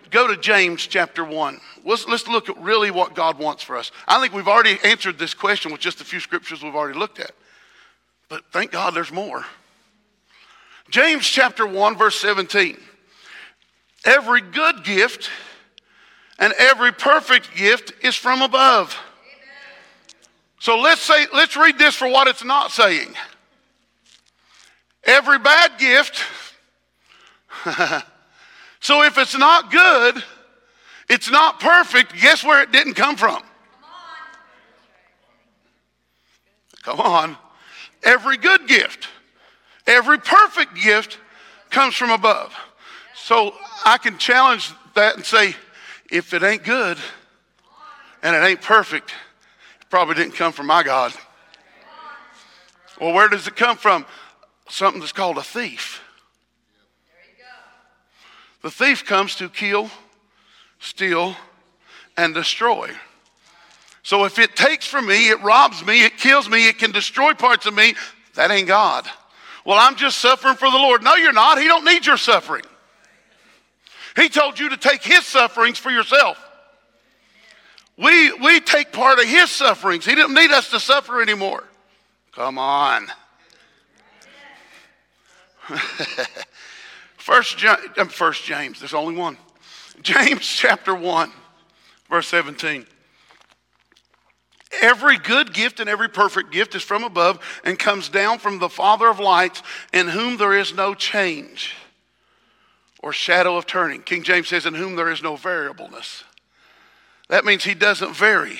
Go 0.10 0.28
to 0.28 0.38
James 0.38 0.88
chapter 0.88 1.26
1. 1.26 1.60
Let's, 1.84 2.08
let's 2.08 2.28
look 2.28 2.48
at 2.48 2.58
really 2.62 2.90
what 2.90 3.14
God 3.14 3.38
wants 3.38 3.64
for 3.64 3.76
us. 3.76 3.92
I 4.08 4.22
think 4.22 4.34
we've 4.34 4.48
already 4.48 4.78
answered 4.86 5.20
this 5.20 5.34
question 5.34 5.74
with 5.74 5.82
just 5.82 6.00
a 6.00 6.06
few 6.06 6.22
scriptures 6.22 6.64
we've 6.64 6.76
already 6.76 6.98
looked 6.98 7.20
at. 7.20 7.32
But 8.30 8.44
thank 8.52 8.72
God 8.72 8.94
there's 8.94 9.12
more. 9.12 9.44
James 10.90 11.28
chapter 11.28 11.68
1, 11.68 11.98
verse 11.98 12.18
17. 12.20 12.78
Every 14.06 14.40
good 14.40 14.86
gift 14.86 15.30
and 16.40 16.54
every 16.58 16.94
perfect 16.94 17.54
gift 17.58 17.92
is 18.06 18.16
from 18.16 18.42
above 18.42 18.98
so 20.60 20.80
let's 20.80 21.02
say, 21.02 21.28
let's 21.34 21.56
read 21.56 21.78
this 21.78 21.96
for 21.96 22.08
what 22.08 22.28
it's 22.28 22.44
not 22.44 22.72
saying. 22.72 23.14
Every 25.08 25.40
bad 25.40 25.72
gift. 25.80 26.22
so 28.82 29.04
if 29.04 29.18
it's 29.18 29.38
not 29.38 29.72
good, 29.72 30.22
it's 31.10 31.32
not 31.32 31.62
perfect, 31.62 32.14
guess 32.20 32.44
where 32.44 32.62
it 32.62 32.74
didn't 32.74 32.96
come 32.96 33.16
from? 33.16 33.42
Come 36.84 37.00
on. 37.00 37.38
Every 38.04 38.38
good 38.38 38.68
gift, 38.68 39.08
every 39.86 40.20
perfect 40.20 40.76
gift 40.76 41.18
comes 41.70 41.96
from 41.96 42.12
above. 42.12 42.54
So 43.16 43.54
I 43.86 43.98
can 43.98 44.18
challenge 44.18 44.72
that 44.94 45.16
and 45.16 45.26
say, 45.26 45.56
if 46.10 46.34
it 46.34 46.44
ain't 46.44 46.64
good 46.64 46.98
and 48.24 48.36
it 48.36 48.40
ain't 48.40 48.62
perfect, 48.62 49.12
it 49.82 49.90
Probably 49.90 50.16
didn't 50.16 50.36
come 50.36 50.52
from 50.52 50.68
my 50.68 50.84
God. 50.84 51.14
Well, 53.00 53.14
where 53.14 53.28
does 53.28 53.48
it 53.48 53.56
come 53.56 53.78
from? 53.78 54.06
Something 54.70 55.00
that's 55.00 55.14
called 55.14 55.38
a 55.38 55.44
thief. 55.44 56.02
The 58.62 58.72
thief 58.72 59.06
comes 59.06 59.36
to 59.36 59.50
kill, 59.50 59.90
steal, 60.80 61.36
and 62.18 62.34
destroy. 62.34 62.92
So 64.04 64.26
if 64.26 64.40
it 64.40 64.56
takes 64.56 64.88
from 64.88 65.06
me, 65.06 65.30
it 65.30 65.42
robs 65.42 65.86
me, 65.86 66.04
it 66.04 66.18
kills 66.18 66.50
me, 66.50 66.68
it 66.68 66.78
can 66.78 66.92
destroy 66.92 67.34
parts 67.34 67.66
of 67.66 67.74
me, 67.74 67.94
that 68.36 68.52
ain't 68.52 68.68
God. 68.68 69.08
Well, 69.66 69.78
I'm 69.78 69.96
just 69.96 70.20
suffering 70.20 70.56
for 70.56 70.72
the 70.72 70.78
Lord. 70.78 71.04
No, 71.04 71.16
you're 71.16 71.34
not. 71.34 71.60
He 71.60 71.68
don't 71.68 71.84
need 71.84 72.06
your 72.06 72.18
suffering. 72.18 72.64
He 74.16 74.30
told 74.30 74.58
you 74.60 74.70
to 74.70 74.78
take 74.78 75.04
his 75.04 75.26
sufferings 75.26 75.78
for 75.78 75.92
yourself. 75.92 76.38
We, 77.98 78.32
we 78.34 78.60
take 78.60 78.92
part 78.92 79.20
of 79.20 79.26
his 79.26 79.52
sufferings. 79.52 80.06
He 80.06 80.16
didn't 80.16 80.36
need 80.36 80.52
us 80.52 80.70
to 80.72 80.80
suffer 80.80 81.22
anymore. 81.22 81.64
Come 82.32 82.58
on. 82.58 83.08
First, 87.18 87.64
um, 87.98 88.10
First 88.10 88.46
James, 88.46 88.80
there's 88.80 88.94
only 88.94 89.16
one. 89.16 89.38
James 90.02 90.46
chapter 90.46 90.94
1, 90.96 91.32
verse 92.10 92.28
17. 92.28 92.86
Every 94.82 95.18
good 95.18 95.54
gift 95.54 95.80
and 95.80 95.90
every 95.90 96.10
perfect 96.10 96.52
gift 96.52 96.76
is 96.76 96.84
from 96.84 97.04
above 97.04 97.40
and 97.64 97.80
comes 97.80 98.10
down 98.10 98.40
from 98.40 98.60
the 98.60 98.70
Father 98.70 99.08
of 99.08 99.20
lights, 99.20 99.64
in 99.92 100.08
whom 100.08 100.38
there 100.38 100.54
is 100.54 100.74
no 100.74 100.94
change 100.94 101.74
or 103.02 103.12
shadow 103.12 103.58
of 103.58 103.66
turning. 103.66 104.02
King 104.02 104.24
James 104.24 104.48
says, 104.48 104.66
in 104.66 104.74
whom 104.74 104.96
there 104.96 105.10
is 105.10 105.24
no 105.24 105.36
variableness. 105.36 106.24
That 107.30 107.46
means 107.46 107.64
he 107.64 107.74
doesn't 107.74 108.16
vary. 108.16 108.60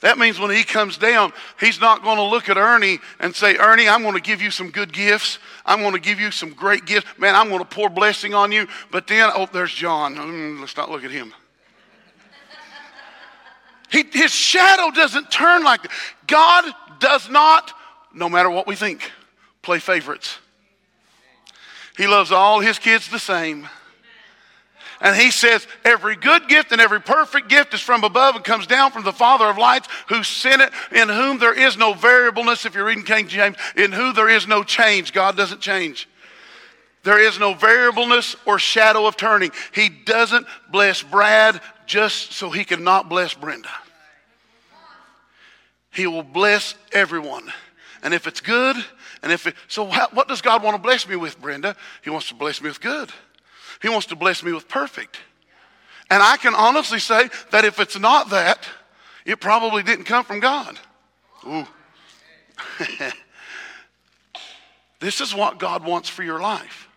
That 0.00 0.18
means 0.18 0.38
when 0.38 0.50
he 0.50 0.64
comes 0.64 0.98
down, 0.98 1.32
he's 1.58 1.80
not 1.80 2.02
going 2.02 2.16
to 2.16 2.22
look 2.22 2.48
at 2.48 2.56
Ernie 2.56 2.98
and 3.20 3.34
say, 3.34 3.56
Ernie, 3.56 3.88
I'm 3.88 4.02
going 4.02 4.14
to 4.14 4.20
give 4.20 4.42
you 4.42 4.50
some 4.50 4.70
good 4.70 4.92
gifts. 4.92 5.38
I'm 5.64 5.80
going 5.80 5.94
to 5.94 6.00
give 6.00 6.20
you 6.20 6.30
some 6.30 6.50
great 6.50 6.84
gifts. 6.84 7.06
Man, 7.18 7.34
I'm 7.34 7.48
going 7.48 7.60
to 7.60 7.64
pour 7.64 7.88
blessing 7.88 8.34
on 8.34 8.52
you. 8.52 8.66
But 8.90 9.06
then, 9.06 9.30
oh, 9.34 9.48
there's 9.52 9.72
John. 9.72 10.16
Mm, 10.16 10.60
let's 10.60 10.76
not 10.76 10.90
look 10.90 11.04
at 11.04 11.10
him. 11.10 11.32
He, 13.90 14.04
his 14.12 14.32
shadow 14.32 14.90
doesn't 14.90 15.30
turn 15.30 15.62
like 15.62 15.82
that. 15.82 15.92
God 16.26 16.64
does 16.98 17.30
not, 17.30 17.72
no 18.12 18.28
matter 18.28 18.50
what 18.50 18.66
we 18.66 18.74
think, 18.74 19.10
play 19.62 19.78
favorites. 19.78 20.38
He 21.96 22.06
loves 22.08 22.32
all 22.32 22.60
his 22.60 22.78
kids 22.78 23.08
the 23.08 23.20
same. 23.20 23.68
And 25.00 25.16
he 25.16 25.30
says, 25.30 25.66
Every 25.84 26.16
good 26.16 26.48
gift 26.48 26.72
and 26.72 26.80
every 26.80 27.00
perfect 27.00 27.48
gift 27.48 27.74
is 27.74 27.80
from 27.80 28.04
above 28.04 28.36
and 28.36 28.44
comes 28.44 28.66
down 28.66 28.92
from 28.92 29.04
the 29.04 29.12
Father 29.12 29.46
of 29.46 29.58
lights 29.58 29.88
who 30.08 30.22
sent 30.22 30.62
it, 30.62 30.72
in 30.92 31.08
whom 31.08 31.38
there 31.38 31.54
is 31.54 31.76
no 31.76 31.94
variableness, 31.94 32.64
if 32.64 32.74
you're 32.74 32.84
reading 32.84 33.04
King 33.04 33.28
James, 33.28 33.56
in 33.76 33.92
whom 33.92 34.14
there 34.14 34.28
is 34.28 34.46
no 34.46 34.62
change. 34.62 35.12
God 35.12 35.36
doesn't 35.36 35.60
change. 35.60 36.08
There 37.02 37.18
is 37.18 37.38
no 37.38 37.52
variableness 37.52 38.34
or 38.46 38.58
shadow 38.58 39.06
of 39.06 39.16
turning. 39.16 39.50
He 39.72 39.90
doesn't 39.90 40.46
bless 40.70 41.02
Brad 41.02 41.60
just 41.86 42.32
so 42.32 42.50
he 42.50 42.64
can 42.64 42.82
not 42.82 43.08
bless 43.10 43.34
Brenda. 43.34 43.68
He 45.90 46.06
will 46.06 46.22
bless 46.22 46.74
everyone. 46.92 47.52
And 48.02 48.12
if 48.14 48.26
it's 48.26 48.40
good, 48.40 48.76
and 49.22 49.32
if 49.32 49.46
it, 49.46 49.54
so 49.68 49.86
what 49.86 50.28
does 50.28 50.42
God 50.42 50.62
want 50.62 50.76
to 50.76 50.82
bless 50.82 51.08
me 51.08 51.16
with, 51.16 51.40
Brenda? 51.40 51.76
He 52.02 52.10
wants 52.10 52.28
to 52.28 52.34
bless 52.34 52.60
me 52.60 52.68
with 52.68 52.80
good. 52.80 53.10
He 53.84 53.90
wants 53.90 54.06
to 54.06 54.16
bless 54.16 54.42
me 54.42 54.50
with 54.50 54.66
perfect. 54.66 55.18
And 56.08 56.22
I 56.22 56.38
can 56.38 56.54
honestly 56.54 56.98
say 56.98 57.28
that 57.50 57.66
if 57.66 57.78
it's 57.78 57.98
not 57.98 58.30
that, 58.30 58.66
it 59.26 59.40
probably 59.40 59.82
didn't 59.82 60.06
come 60.06 60.24
from 60.24 60.40
God. 60.40 60.78
Ooh. 61.46 61.66
this 65.00 65.20
is 65.20 65.34
what 65.34 65.58
God 65.58 65.84
wants 65.84 66.08
for 66.08 66.22
your 66.22 66.40
life. 66.40 66.88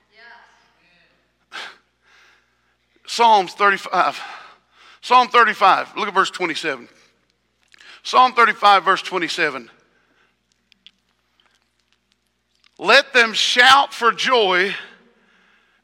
Psalms 3.05 3.53
35. 3.53 4.21
Psalm 5.01 5.27
35. 5.27 5.97
Look 5.97 6.07
at 6.07 6.13
verse 6.13 6.31
27. 6.31 6.87
Psalm 8.03 8.31
35, 8.31 8.85
verse 8.85 9.01
27. 9.01 9.69
Let 12.79 13.11
them 13.11 13.33
shout 13.33 13.93
for 13.93 14.13
joy 14.13 14.73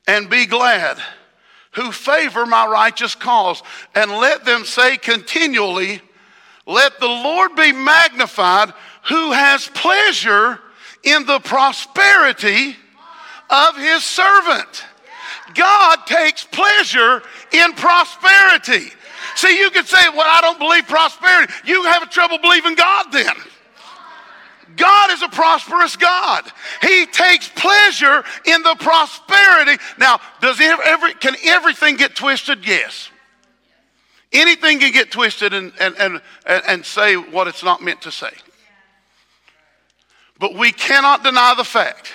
and 0.08 0.30
be 0.30 0.46
glad 0.46 0.98
who 1.74 1.92
favor 1.92 2.46
my 2.46 2.68
righteous 2.68 3.16
cause. 3.16 3.62
And 3.94 4.12
let 4.12 4.46
them 4.46 4.66
say 4.66 4.98
continually, 4.98 6.02
Let 6.66 7.00
the 7.00 7.08
Lord 7.08 7.56
be 7.56 7.72
magnified 7.72 8.74
who 9.10 9.32
has 9.32 9.68
pleasure 9.70 10.60
in 11.04 11.26
the 11.26 11.40
prosperity 11.40 12.76
of 13.50 13.78
his 13.78 14.04
servant. 14.04 14.86
God 15.56 15.98
takes 16.06 16.46
pleasure 16.46 17.22
in 17.52 17.74
prosperity. 17.74 18.92
See, 19.36 19.60
you 19.60 19.70
could 19.72 19.88
say, 19.88 20.10
Well, 20.10 20.28
I 20.28 20.42
don't 20.42 20.60
believe 20.60 20.88
prosperity. 20.88 21.54
You 21.66 21.84
have 21.86 22.04
a 22.04 22.08
trouble 22.08 22.38
believing 22.38 22.76
God 22.76 23.08
then. 23.12 23.36
God 24.76 25.12
is 25.12 25.22
a 25.22 25.30
prosperous 25.30 25.96
God. 25.96 26.46
He 26.82 27.06
takes 27.06 27.50
pleasure 27.50 28.24
in 28.46 28.62
the 28.64 28.76
prosperity. 28.80 29.82
Now, 29.98 30.20
does 30.42 30.60
every, 30.62 31.14
can 31.16 31.36
everything 31.44 31.96
get 31.96 32.16
twisted? 32.16 32.66
Yes. 32.66 33.10
Anything 34.32 34.80
can 34.80 34.92
get 34.92 35.12
twisted 35.12 35.54
and, 35.54 35.72
and, 35.80 35.96
and, 36.00 36.22
and 36.46 36.86
say 36.86 37.16
what 37.16 37.48
it's 37.48 37.64
not 37.64 37.82
meant 37.84 38.02
to 38.02 38.12
say. 38.12 38.32
But 40.40 40.56
we 40.56 40.72
cannot 40.72 41.24
deny 41.24 41.54
the 41.56 41.64
fact 41.64 42.12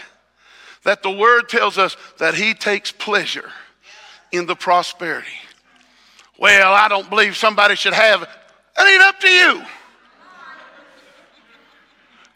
that 0.85 1.03
the 1.03 1.11
word 1.11 1.49
tells 1.49 1.79
us 1.79 1.97
that 2.19 2.35
he 2.35 2.55
takes 2.55 2.91
pleasure 2.91 3.51
in 4.33 4.47
the 4.47 4.57
prosperity. 4.57 5.29
Well, 6.39 6.73
I 6.73 6.89
don't 6.89 7.09
believe 7.09 7.37
somebody 7.37 7.75
should 7.75 7.95
have 7.95 8.23
it. 8.23 8.29
Ain't 8.79 9.03
up 9.03 9.21
to 9.21 9.29
you. 9.29 9.63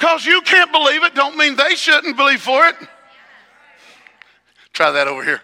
Because 0.03 0.27
you 0.27 0.43
can't 0.43 0.73
believe 0.73 1.05
it 1.05 1.15
don't 1.15 1.37
mean 1.37 1.55
they 1.55 1.77
shouldn't 1.77 2.17
believe 2.17 2.41
for 2.41 2.67
it. 2.67 2.75
Try 4.73 4.91
that 4.91 5.07
over 5.07 5.23
here. 5.23 5.41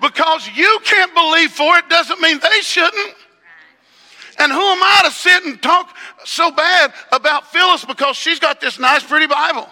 Because 0.00 0.48
you 0.54 0.80
can't 0.82 1.12
believe 1.12 1.50
for 1.50 1.76
it 1.76 1.86
doesn't 1.90 2.18
mean 2.22 2.38
they 2.38 2.62
shouldn't. 2.62 3.14
And 4.38 4.50
who 4.50 4.58
am 4.58 4.82
I 4.82 5.02
to 5.04 5.10
sit 5.10 5.44
and 5.44 5.62
talk 5.62 5.94
so 6.24 6.50
bad 6.50 6.94
about 7.12 7.52
Phyllis 7.52 7.84
because 7.84 8.16
she's 8.16 8.38
got 8.38 8.58
this 8.58 8.78
nice, 8.78 9.02
pretty 9.02 9.26
Bible 9.26 9.68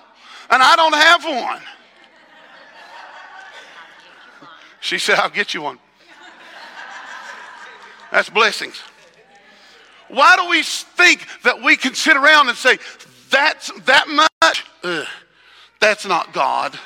and 0.50 0.62
I 0.62 0.76
don't 0.76 0.92
have 0.92 1.24
one? 1.24 1.62
She 4.80 4.98
said, 4.98 5.18
I'll 5.18 5.30
get 5.30 5.54
you 5.54 5.62
one. 5.62 5.78
That's 8.10 8.28
blessings. 8.28 8.82
Why 10.08 10.36
do 10.36 10.50
we 10.50 10.62
think 10.62 11.26
that 11.44 11.62
we 11.62 11.78
can 11.78 11.94
sit 11.94 12.18
around 12.18 12.50
and 12.50 12.58
say, 12.58 12.76
that's 13.32 13.72
that 13.86 14.08
much, 14.08 14.64
ugh, 14.84 15.06
that's 15.80 16.06
not 16.06 16.32
God. 16.32 16.78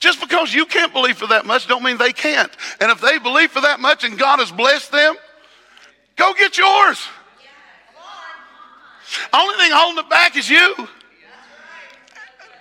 Just 0.00 0.20
because 0.20 0.52
you 0.52 0.66
can't 0.66 0.92
believe 0.92 1.16
for 1.16 1.28
that 1.28 1.46
much 1.46 1.68
don't 1.68 1.84
mean 1.84 1.96
they 1.96 2.12
can't. 2.12 2.50
And 2.80 2.90
if 2.90 3.00
they 3.00 3.18
believe 3.18 3.52
for 3.52 3.60
that 3.60 3.78
much 3.78 4.02
and 4.02 4.18
God 4.18 4.40
has 4.40 4.50
blessed 4.50 4.90
them, 4.90 5.14
go 6.16 6.34
get 6.34 6.58
yours. 6.58 7.00
Only 9.32 9.54
thing 9.56 9.70
holding 9.72 10.04
it 10.04 10.10
back 10.10 10.36
is 10.36 10.50
you. 10.50 10.74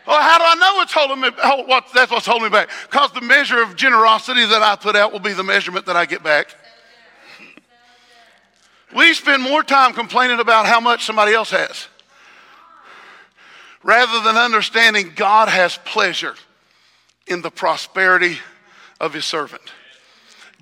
Well, 0.05 0.21
how 0.21 0.37
do 0.37 0.43
I 0.45 0.55
know 0.55 0.75
what's 0.75 0.93
holding 0.93 1.21
me? 1.21 1.29
What, 1.65 1.85
that's 1.93 2.11
what's 2.11 2.25
holding 2.25 2.43
me 2.43 2.49
back. 2.49 2.69
Because 2.89 3.11
the 3.11 3.21
measure 3.21 3.61
of 3.61 3.75
generosity 3.75 4.45
that 4.45 4.61
I 4.61 4.75
put 4.75 4.95
out 4.95 5.11
will 5.11 5.19
be 5.19 5.33
the 5.33 5.43
measurement 5.43 5.87
that 5.87 5.95
I 5.95 6.05
get 6.05 6.23
back. 6.23 6.55
We 8.95 9.13
spend 9.13 9.41
more 9.41 9.63
time 9.63 9.93
complaining 9.93 10.39
about 10.39 10.65
how 10.67 10.79
much 10.79 11.05
somebody 11.05 11.33
else 11.33 11.49
has 11.51 11.87
rather 13.83 14.21
than 14.21 14.37
understanding 14.37 15.13
God 15.15 15.47
has 15.49 15.77
pleasure 15.85 16.35
in 17.27 17.41
the 17.41 17.51
prosperity 17.51 18.37
of 18.99 19.13
his 19.13 19.25
servant. 19.25 19.61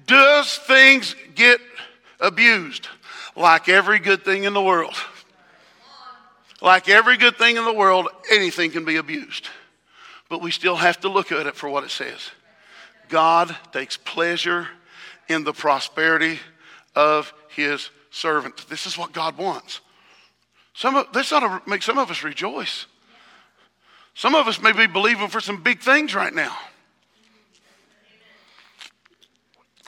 Does 0.06 0.58
things 0.58 1.16
get 1.36 1.60
abused? 2.20 2.88
Like 3.36 3.70
every 3.70 4.00
good 4.00 4.24
thing 4.24 4.44
in 4.44 4.54
the 4.54 4.62
world. 4.62 4.96
Like 6.62 6.90
every 6.90 7.18
good 7.18 7.38
thing 7.38 7.58
in 7.58 7.64
the 7.64 7.74
world, 7.74 8.08
anything 8.32 8.72
can 8.72 8.86
be 8.86 8.98
abused. 8.98 9.48
But 10.30 10.42
we 10.42 10.52
still 10.52 10.76
have 10.76 11.00
to 11.02 11.10
look 11.10 11.32
at 11.32 11.48
it 11.48 11.56
for 11.56 11.70
what 11.70 11.84
it 11.84 11.90
says. 11.90 12.32
God 13.08 13.56
takes 13.72 13.98
pleasure 13.98 14.68
in 15.28 15.44
the 15.44 15.54
prosperity 15.54 16.40
of 16.96 17.34
his 17.50 17.90
servant. 18.12 18.68
This 18.70 18.86
is 18.86 18.98
what 18.98 19.14
God 19.14 19.38
wants. 19.38 19.82
Some 20.74 20.96
of, 20.96 21.12
this 21.14 21.32
ought 21.32 21.42
to 21.42 21.70
make 21.70 21.82
some 21.82 21.98
of 21.98 22.12
us 22.12 22.24
rejoice. 22.24 22.86
Some 24.20 24.36
of 24.36 24.50
us 24.50 24.62
may 24.62 24.74
be 24.74 24.86
believing 24.86 25.30
for 25.30 25.40
some 25.40 25.64
big 25.64 25.80
things 25.80 26.14
right 26.14 26.34
now. 26.34 26.54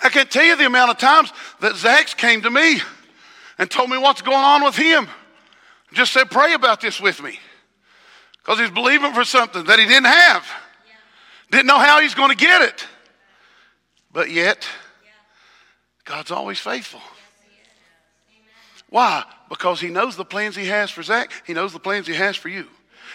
I 0.01 0.07
can't 0.07 0.31
tell 0.31 0.45
you 0.45 0.55
the 0.55 0.67
amount 0.67 0.89
of 0.89 0.97
times 0.97 1.33
that 1.59 1.75
Zach's 1.75 2.13
came 2.13 2.41
to 2.43 2.49
me 2.49 2.79
and 3.57 3.69
told 3.69 3.89
me 3.89 3.97
what's 3.97 4.21
going 4.21 4.37
on 4.37 4.63
with 4.63 4.77
him. 4.77 5.09
Just 5.91 6.13
said, 6.13 6.31
pray 6.31 6.53
about 6.53 6.79
this 6.79 7.01
with 7.01 7.21
me. 7.21 7.41
Because 8.37 8.57
he's 8.57 8.71
believing 8.71 9.11
for 9.11 9.25
something 9.25 9.65
that 9.65 9.79
he 9.79 9.85
didn't 9.85 10.05
have. 10.05 10.47
Didn't 11.51 11.67
know 11.67 11.79
how 11.79 11.99
he's 11.99 12.15
going 12.15 12.29
to 12.29 12.37
get 12.37 12.61
it. 12.61 12.87
But 14.13 14.31
yet, 14.31 14.65
God's 16.05 16.31
always 16.31 16.57
faithful. 16.57 17.01
Why? 18.87 19.25
Because 19.49 19.81
he 19.81 19.89
knows 19.89 20.15
the 20.15 20.23
plans 20.23 20.55
he 20.55 20.67
has 20.67 20.89
for 20.89 21.03
Zach, 21.03 21.33
he 21.45 21.51
knows 21.51 21.73
the 21.73 21.79
plans 21.79 22.07
he 22.07 22.13
has 22.13 22.37
for 22.37 22.47
you 22.47 22.69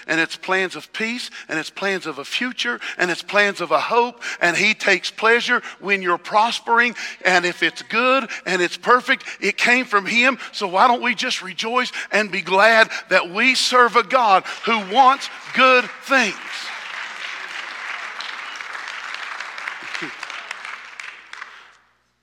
and 0.07 0.21
it's 0.21 0.37
plans 0.37 0.77
of 0.77 0.93
peace, 0.93 1.31
and 1.49 1.59
it's 1.59 1.71
plans 1.71 2.07
of 2.07 2.19
a 2.19 2.25
future, 2.25 2.81
and 2.99 3.11
it's 3.11 3.23
plans 3.23 3.61
of 3.61 3.71
a 3.71 3.81
hope. 3.81 4.23
And 4.41 4.57
He 4.57 4.75
takes 4.75 5.11
pleasure 5.11 5.63
when 5.81 6.03
you're 6.03 6.19
prospering. 6.19 6.95
And 7.25 7.45
if 7.45 7.63
it's 7.63 7.83
good 7.83 8.29
and 8.45 8.63
it's 8.63 8.77
perfect, 8.77 9.25
it 9.41 9.57
came 9.57 9.85
from 9.85 10.07
Him. 10.07 10.39
So 10.53 10.69
why 10.69 10.89
don't 10.89 11.03
we 11.03 11.15
just 11.15 11.43
rejoice 11.43 11.93
and 12.13 12.31
be 12.31 12.43
glad 12.43 12.89
that 13.09 13.31
we 13.31 13.55
serve 13.55 13.97
a 13.97 14.03
God 14.03 14.45
who 14.65 14.79
wants 14.95 15.29
good 15.55 15.85
things? 16.05 16.37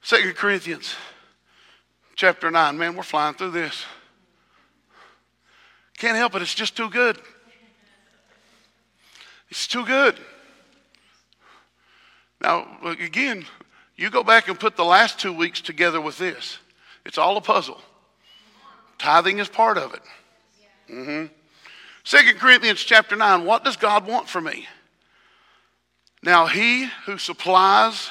Second 0.01 0.35
Corinthians 0.35 0.95
chapter 2.15 2.51
9. 2.51 2.77
Man, 2.77 2.95
we're 2.95 3.03
flying 3.03 3.35
through 3.35 3.51
this. 3.51 3.85
Can't 5.97 6.17
help 6.17 6.35
it, 6.35 6.41
it's 6.41 6.53
just 6.53 6.75
too 6.75 6.89
good. 6.89 7.17
It's 9.53 9.67
too 9.67 9.85
good. 9.85 10.15
Now, 12.41 12.65
again, 12.99 13.45
you 13.95 14.09
go 14.09 14.23
back 14.23 14.47
and 14.47 14.59
put 14.59 14.75
the 14.75 14.83
last 14.83 15.19
two 15.19 15.31
weeks 15.31 15.61
together 15.61 16.01
with 16.01 16.17
this. 16.17 16.57
It's 17.05 17.19
all 17.19 17.37
a 17.37 17.41
puzzle. 17.41 17.79
Tithing 18.97 19.37
is 19.37 19.47
part 19.47 19.77
of 19.77 19.93
it. 19.93 20.01
Mm-hmm. 20.91 21.25
2 22.03 22.33
Corinthians 22.39 22.81
chapter 22.81 23.15
9, 23.15 23.45
what 23.45 23.63
does 23.63 23.77
God 23.77 24.07
want 24.07 24.27
from 24.27 24.45
me? 24.45 24.65
Now, 26.23 26.47
he 26.47 26.89
who 27.05 27.19
supplies 27.19 28.09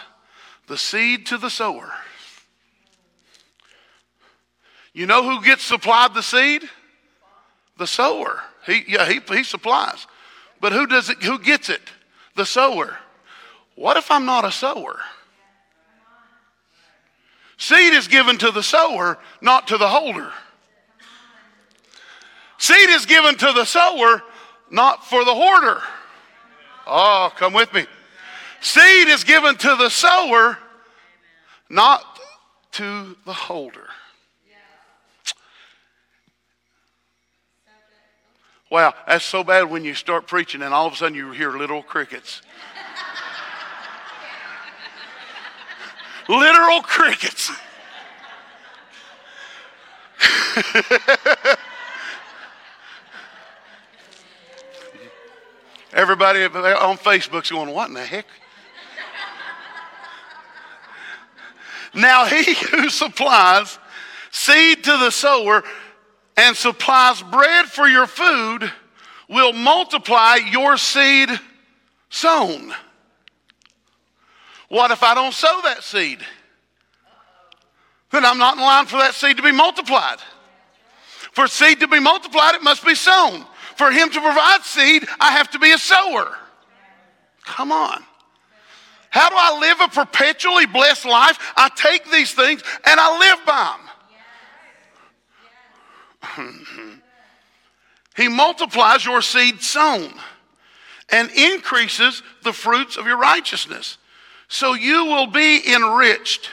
the 0.68 0.78
seed 0.78 1.26
to 1.26 1.38
the 1.38 1.50
sower 1.50 1.92
You 4.92 5.06
know 5.06 5.28
who 5.28 5.44
gets 5.44 5.64
supplied 5.64 6.14
the 6.14 6.22
seed? 6.22 6.62
The 7.78 7.88
sower. 7.88 8.44
He, 8.64 8.84
yeah, 8.86 9.08
he, 9.08 9.18
he 9.34 9.42
supplies. 9.42 10.06
But 10.62 10.72
who 10.72 10.86
does 10.86 11.10
it? 11.10 11.20
Who 11.24 11.40
gets 11.40 11.68
it? 11.68 11.82
The 12.36 12.46
sower. 12.46 12.96
What 13.74 13.96
if 13.96 14.12
I'm 14.12 14.24
not 14.24 14.44
a 14.44 14.52
sower? 14.52 15.00
Seed 17.58 17.92
is 17.92 18.06
given 18.06 18.38
to 18.38 18.52
the 18.52 18.62
sower, 18.62 19.18
not 19.40 19.66
to 19.68 19.76
the 19.76 19.88
holder. 19.88 20.30
Seed 22.58 22.90
is 22.90 23.06
given 23.06 23.36
to 23.38 23.52
the 23.52 23.64
sower, 23.64 24.22
not 24.70 25.04
for 25.04 25.24
the 25.24 25.34
hoarder. 25.34 25.82
Oh, 26.86 27.32
come 27.36 27.52
with 27.52 27.74
me. 27.74 27.84
Seed 28.60 29.08
is 29.08 29.24
given 29.24 29.56
to 29.56 29.74
the 29.74 29.90
sower, 29.90 30.58
not 31.68 32.20
to 32.72 33.16
the 33.26 33.32
holder. 33.32 33.88
Wow, 38.72 38.94
that's 39.06 39.24
so 39.26 39.44
bad 39.44 39.64
when 39.64 39.84
you 39.84 39.92
start 39.92 40.26
preaching 40.26 40.62
and 40.62 40.72
all 40.72 40.86
of 40.86 40.94
a 40.94 40.96
sudden 40.96 41.14
you 41.14 41.30
hear 41.32 41.50
little 41.50 41.82
crickets. 41.82 42.40
Literal 46.26 46.80
crickets. 46.80 47.50
Everybody 55.92 56.44
on 56.44 56.96
Facebook's 56.96 57.50
going, 57.50 57.74
What 57.74 57.88
in 57.88 57.94
the 57.94 58.00
heck? 58.00 58.24
now, 61.92 62.24
he 62.24 62.54
who 62.54 62.88
supplies 62.88 63.78
seed 64.30 64.82
to 64.84 64.92
the 64.92 65.10
sower 65.10 65.62
and 66.36 66.56
supplies 66.56 67.22
bread 67.22 67.66
for 67.66 67.86
your 67.86 68.06
food 68.06 68.70
will 69.28 69.52
multiply 69.52 70.36
your 70.36 70.76
seed 70.76 71.28
sown. 72.10 72.72
What 74.68 74.90
if 74.90 75.02
I 75.02 75.14
don't 75.14 75.34
sow 75.34 75.60
that 75.64 75.82
seed? 75.82 76.20
Then 78.10 78.24
I'm 78.24 78.38
not 78.38 78.56
in 78.56 78.62
line 78.62 78.86
for 78.86 78.98
that 78.98 79.14
seed 79.14 79.36
to 79.38 79.42
be 79.42 79.52
multiplied. 79.52 80.18
For 81.32 81.46
seed 81.46 81.80
to 81.80 81.88
be 81.88 81.98
multiplied, 81.98 82.54
it 82.54 82.62
must 82.62 82.84
be 82.84 82.94
sown. 82.94 83.44
For 83.76 83.90
him 83.90 84.10
to 84.10 84.20
provide 84.20 84.62
seed, 84.62 85.04
I 85.18 85.32
have 85.32 85.50
to 85.52 85.58
be 85.58 85.72
a 85.72 85.78
sower. 85.78 86.36
Come 87.44 87.72
on. 87.72 88.04
How 89.10 89.28
do 89.28 89.36
I 89.38 89.58
live 89.60 89.80
a 89.80 89.88
perpetually 89.88 90.66
blessed 90.66 91.04
life? 91.04 91.38
I 91.56 91.70
take 91.74 92.10
these 92.10 92.32
things 92.32 92.62
and 92.84 92.98
I 92.98 93.18
live 93.18 93.44
by 93.44 93.76
them. 93.76 93.91
he 98.16 98.28
multiplies 98.28 99.04
your 99.04 99.22
seed 99.22 99.62
sown 99.62 100.12
and 101.10 101.30
increases 101.30 102.22
the 102.42 102.52
fruits 102.52 102.96
of 102.96 103.06
your 103.06 103.18
righteousness. 103.18 103.98
So 104.48 104.74
you 104.74 105.04
will 105.06 105.26
be 105.26 105.62
enriched 105.72 106.50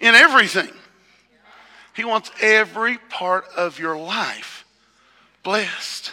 in 0.00 0.14
everything. 0.14 0.70
He 1.94 2.04
wants 2.04 2.30
every 2.40 2.98
part 3.08 3.46
of 3.56 3.78
your 3.78 3.96
life 3.96 4.64
blessed. 5.42 6.12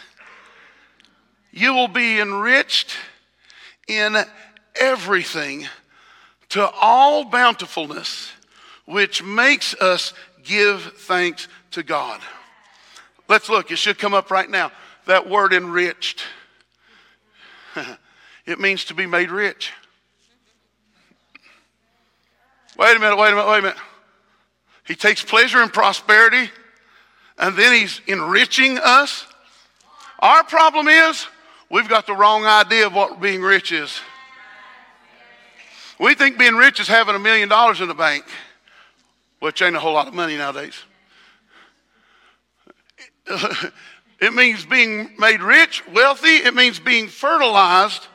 You 1.50 1.74
will 1.74 1.88
be 1.88 2.20
enriched 2.20 2.96
in 3.88 4.16
everything 4.76 5.66
to 6.50 6.70
all 6.70 7.24
bountifulness, 7.24 8.30
which 8.86 9.22
makes 9.22 9.74
us 9.74 10.14
give 10.44 10.82
thanks 10.98 11.48
to 11.72 11.82
God. 11.82 12.20
Let's 13.28 13.48
look. 13.48 13.70
It 13.70 13.76
should 13.76 13.98
come 13.98 14.14
up 14.14 14.30
right 14.30 14.48
now. 14.48 14.70
That 15.06 15.28
word 15.28 15.52
enriched. 15.52 16.24
it 18.46 18.60
means 18.60 18.84
to 18.86 18.94
be 18.94 19.06
made 19.06 19.30
rich. 19.30 19.72
Wait 22.76 22.96
a 22.96 23.00
minute, 23.00 23.16
wait 23.16 23.32
a 23.32 23.36
minute, 23.36 23.48
wait 23.48 23.58
a 23.58 23.62
minute. 23.62 23.78
He 24.86 24.94
takes 24.94 25.22
pleasure 25.22 25.62
in 25.62 25.68
prosperity 25.70 26.50
and 27.38 27.56
then 27.56 27.72
he's 27.72 28.00
enriching 28.06 28.78
us. 28.78 29.26
Our 30.18 30.44
problem 30.44 30.88
is 30.88 31.26
we've 31.70 31.88
got 31.88 32.06
the 32.06 32.14
wrong 32.14 32.44
idea 32.44 32.86
of 32.86 32.94
what 32.94 33.20
being 33.20 33.42
rich 33.42 33.72
is. 33.72 34.00
We 35.98 36.14
think 36.14 36.38
being 36.38 36.54
rich 36.54 36.80
is 36.80 36.88
having 36.88 37.14
a 37.14 37.18
million 37.18 37.48
dollars 37.48 37.80
in 37.80 37.88
the 37.88 37.94
bank 37.94 38.24
which 39.40 39.62
ain't 39.62 39.76
a 39.76 39.80
whole 39.80 39.94
lot 39.94 40.08
of 40.08 40.14
money 40.14 40.36
nowadays. 40.36 40.74
it 44.20 44.34
means 44.34 44.64
being 44.66 45.10
made 45.18 45.42
rich, 45.42 45.82
wealthy. 45.88 46.36
It 46.36 46.54
means 46.54 46.78
being 46.78 47.08
fertilized. 47.08 48.06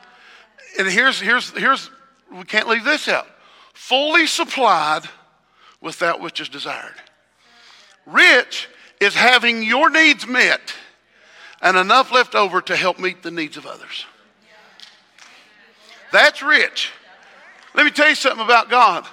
And 0.78 0.88
here's, 0.88 1.20
here's, 1.20 1.50
here's, 1.50 1.90
we 2.32 2.44
can't 2.44 2.68
leave 2.68 2.84
this 2.84 3.08
out 3.08 3.26
fully 3.80 4.26
supplied 4.26 5.02
with 5.80 5.98
that 6.00 6.20
which 6.20 6.38
is 6.38 6.50
desired. 6.50 6.94
Rich 8.04 8.68
is 9.00 9.14
having 9.14 9.62
your 9.62 9.88
needs 9.88 10.26
met 10.26 10.74
and 11.62 11.78
enough 11.78 12.12
left 12.12 12.34
over 12.34 12.60
to 12.60 12.76
help 12.76 12.98
meet 12.98 13.22
the 13.22 13.30
needs 13.30 13.56
of 13.56 13.66
others. 13.66 14.04
That's 16.12 16.42
rich. 16.42 16.90
Let 17.74 17.84
me 17.84 17.90
tell 17.90 18.10
you 18.10 18.14
something 18.14 18.44
about 18.44 18.68
God. 18.68 19.06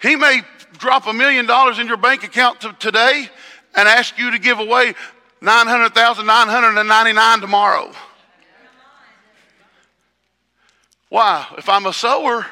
He 0.00 0.16
may 0.16 0.42
drop 0.78 1.06
a 1.06 1.12
million 1.12 1.46
dollars 1.46 1.78
in 1.78 1.86
your 1.86 1.96
bank 1.96 2.24
account 2.24 2.60
today 2.80 3.28
and 3.74 3.88
ask 3.88 4.18
you 4.18 4.30
to 4.30 4.38
give 4.38 4.58
away 4.58 4.94
900,999 5.40 7.40
tomorrow. 7.40 7.92
Why? 11.08 11.46
If 11.58 11.68
I'm 11.68 11.86
a 11.86 11.92
sower, 11.92 12.46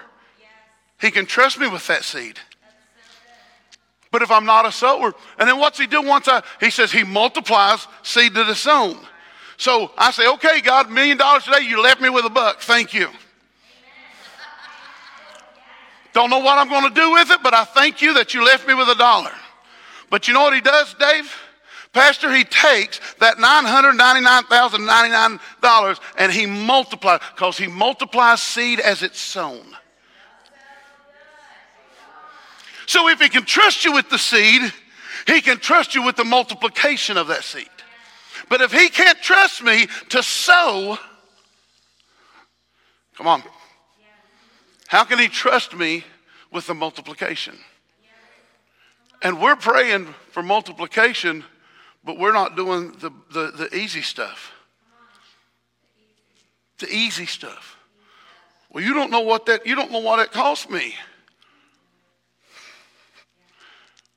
he 1.00 1.10
can 1.10 1.26
trust 1.26 1.58
me 1.58 1.68
with 1.68 1.86
that 1.88 2.04
seed. 2.04 2.38
But 4.12 4.22
if 4.22 4.30
I'm 4.30 4.44
not 4.44 4.66
a 4.66 4.72
sower, 4.72 5.14
and 5.38 5.48
then 5.48 5.58
what's 5.58 5.78
he 5.78 5.86
do 5.86 6.02
once 6.02 6.28
I, 6.28 6.42
he 6.60 6.70
says 6.70 6.92
he 6.92 7.02
multiplies 7.02 7.88
seed 8.02 8.34
that 8.34 8.48
is 8.48 8.58
sown. 8.58 8.98
So 9.56 9.90
I 9.96 10.10
say, 10.10 10.28
okay, 10.28 10.60
God, 10.60 10.90
million 10.90 11.16
dollars 11.16 11.44
today, 11.44 11.66
you 11.66 11.82
left 11.82 12.00
me 12.00 12.10
with 12.10 12.26
a 12.26 12.30
buck. 12.30 12.60
Thank 12.60 12.92
you. 12.92 13.08
Don't 16.12 16.30
know 16.30 16.40
what 16.40 16.58
I'm 16.58 16.68
going 16.68 16.88
to 16.88 16.94
do 16.94 17.12
with 17.12 17.30
it, 17.30 17.42
but 17.42 17.54
I 17.54 17.64
thank 17.64 18.02
you 18.02 18.12
that 18.14 18.34
you 18.34 18.44
left 18.44 18.68
me 18.68 18.74
with 18.74 18.88
a 18.88 18.94
dollar. 18.94 19.32
But 20.10 20.28
you 20.28 20.34
know 20.34 20.42
what 20.42 20.54
he 20.54 20.60
does, 20.60 20.94
Dave? 20.94 21.34
Pastor, 21.92 22.34
he 22.34 22.44
takes 22.44 23.00
that 23.14 23.36
$999,099 23.36 26.00
and 26.16 26.32
he 26.32 26.46
multiplies, 26.46 27.20
because 27.34 27.58
he 27.58 27.66
multiplies 27.66 28.40
seed 28.42 28.80
as 28.80 29.02
it's 29.02 29.20
sown. 29.20 29.76
So 32.86 33.08
if 33.08 33.20
he 33.20 33.28
can 33.28 33.44
trust 33.44 33.84
you 33.84 33.92
with 33.92 34.08
the 34.10 34.18
seed, 34.18 34.72
he 35.26 35.40
can 35.40 35.58
trust 35.58 35.94
you 35.94 36.02
with 36.02 36.16
the 36.16 36.24
multiplication 36.24 37.16
of 37.16 37.28
that 37.28 37.44
seed. 37.44 37.68
But 38.48 38.60
if 38.60 38.72
he 38.72 38.88
can't 38.88 39.22
trust 39.22 39.62
me 39.62 39.86
to 40.10 40.20
sow, 40.22 40.98
come 43.16 43.28
on, 43.28 43.44
how 44.92 45.04
can 45.04 45.18
he 45.18 45.28
trust 45.28 45.74
me 45.74 46.04
with 46.50 46.66
the 46.66 46.74
multiplication? 46.74 47.56
And 49.22 49.40
we're 49.40 49.56
praying 49.56 50.14
for 50.32 50.42
multiplication, 50.42 51.44
but 52.04 52.18
we're 52.18 52.34
not 52.34 52.56
doing 52.56 52.92
the, 53.00 53.10
the, 53.32 53.52
the 53.52 53.74
easy 53.74 54.02
stuff. 54.02 54.52
The 56.76 56.94
easy 56.94 57.24
stuff. 57.24 57.78
Well, 58.70 58.84
you 58.84 58.92
don't 58.92 59.10
know 59.10 59.22
what 59.22 59.46
that 59.46 59.66
you 59.66 59.74
don't 59.74 59.92
know 59.92 60.00
what 60.00 60.18
it 60.18 60.30
cost 60.30 60.68
me. 60.68 60.94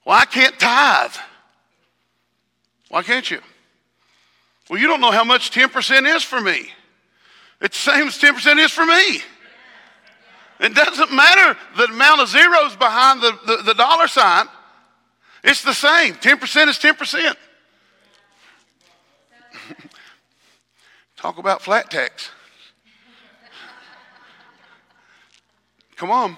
Well, 0.03 0.17
I 0.17 0.25
can't 0.25 0.59
tithe. 0.59 1.15
Why 2.89 3.01
can't 3.01 3.31
you? 3.31 3.39
Well, 4.69 4.77
you 4.77 4.87
don't 4.87 4.99
know 4.99 5.11
how 5.11 5.23
much 5.23 5.51
10% 5.51 6.17
is 6.17 6.23
for 6.23 6.41
me. 6.41 6.67
It's 7.61 7.85
the 7.85 7.91
same 7.91 8.07
as 8.07 8.17
10% 8.17 8.57
is 8.57 8.71
for 8.71 8.85
me. 8.85 9.21
It 10.59 10.73
doesn't 10.73 11.11
matter 11.11 11.57
the 11.77 11.85
amount 11.85 12.21
of 12.21 12.29
zeros 12.29 12.75
behind 12.75 13.21
the, 13.21 13.37
the, 13.45 13.57
the 13.63 13.73
dollar 13.73 14.07
sign. 14.07 14.47
It's 15.43 15.63
the 15.63 15.73
same. 15.73 16.15
10% 16.15 16.67
is 16.67 16.77
10%. 16.79 17.35
Talk 21.17 21.37
about 21.37 21.61
flat 21.61 21.91
tax. 21.91 22.29
Come 25.97 26.11
on. 26.11 26.37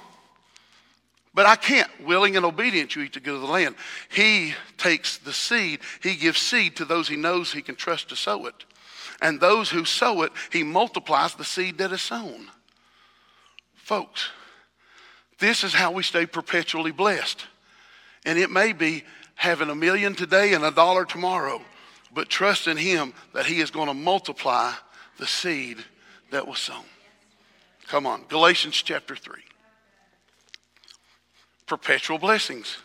But 1.33 1.45
I 1.45 1.55
can't. 1.55 1.89
Willing 2.03 2.35
and 2.35 2.45
obedient, 2.45 2.95
you 2.95 3.03
eat 3.03 3.13
the 3.13 3.19
good 3.19 3.35
of 3.35 3.41
the 3.41 3.47
land. 3.47 3.75
He 4.09 4.55
takes 4.77 5.17
the 5.17 5.33
seed, 5.33 5.81
he 6.01 6.15
gives 6.15 6.39
seed 6.39 6.75
to 6.77 6.85
those 6.85 7.07
he 7.07 7.15
knows 7.15 7.51
he 7.51 7.61
can 7.61 7.75
trust 7.75 8.09
to 8.09 8.15
sow 8.15 8.47
it. 8.47 8.65
And 9.21 9.39
those 9.39 9.69
who 9.69 9.85
sow 9.85 10.23
it, 10.23 10.31
he 10.51 10.63
multiplies 10.63 11.35
the 11.35 11.45
seed 11.45 11.77
that 11.77 11.91
is 11.91 12.01
sown. 12.01 12.47
Folks, 13.87 14.31
this 15.39 15.63
is 15.63 15.73
how 15.73 15.91
we 15.91 16.03
stay 16.03 16.25
perpetually 16.25 16.91
blessed. 16.91 17.45
And 18.25 18.37
it 18.37 18.51
may 18.51 18.73
be 18.73 19.05
having 19.35 19.69
a 19.69 19.75
million 19.75 20.13
today 20.13 20.53
and 20.55 20.65
a 20.65 20.71
dollar 20.71 21.05
tomorrow, 21.05 21.61
but 22.13 22.27
trust 22.27 22.67
in 22.67 22.75
Him 22.75 23.13
that 23.33 23.45
He 23.45 23.61
is 23.61 23.71
going 23.71 23.87
to 23.87 23.93
multiply 23.93 24.73
the 25.17 25.25
seed 25.25 25.77
that 26.31 26.45
was 26.45 26.59
sown. 26.59 26.83
Come 27.87 28.05
on, 28.05 28.25
Galatians 28.27 28.75
chapter 28.75 29.15
3. 29.15 29.39
Perpetual 31.65 32.17
blessings. 32.17 32.75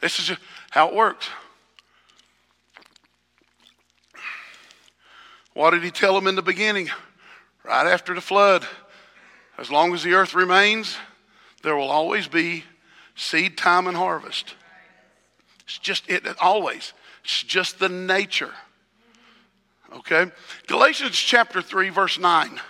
This 0.00 0.18
is 0.18 0.38
how 0.70 0.88
it 0.88 0.94
works. 0.94 1.28
What 5.52 5.72
did 5.72 5.82
he 5.82 5.90
tell 5.90 6.14
them 6.14 6.26
in 6.26 6.34
the 6.34 6.40
beginning? 6.40 6.88
Right 7.62 7.92
after 7.92 8.14
the 8.14 8.22
flood. 8.22 8.66
As 9.58 9.70
long 9.70 9.94
as 9.94 10.02
the 10.02 10.14
earth 10.14 10.34
remains, 10.34 10.96
there 11.62 11.76
will 11.76 11.90
always 11.90 12.28
be 12.28 12.64
seed 13.14 13.56
time 13.56 13.86
and 13.86 13.96
harvest. 13.96 14.54
It's 15.64 15.78
just 15.78 16.08
it, 16.08 16.24
always. 16.40 16.92
It's 17.24 17.42
just 17.42 17.78
the 17.78 17.88
nature. 17.88 18.52
Okay? 19.92 20.30
Galatians 20.66 21.16
chapter 21.16 21.62
3, 21.62 21.88
verse 21.88 22.18
9. 22.18 22.60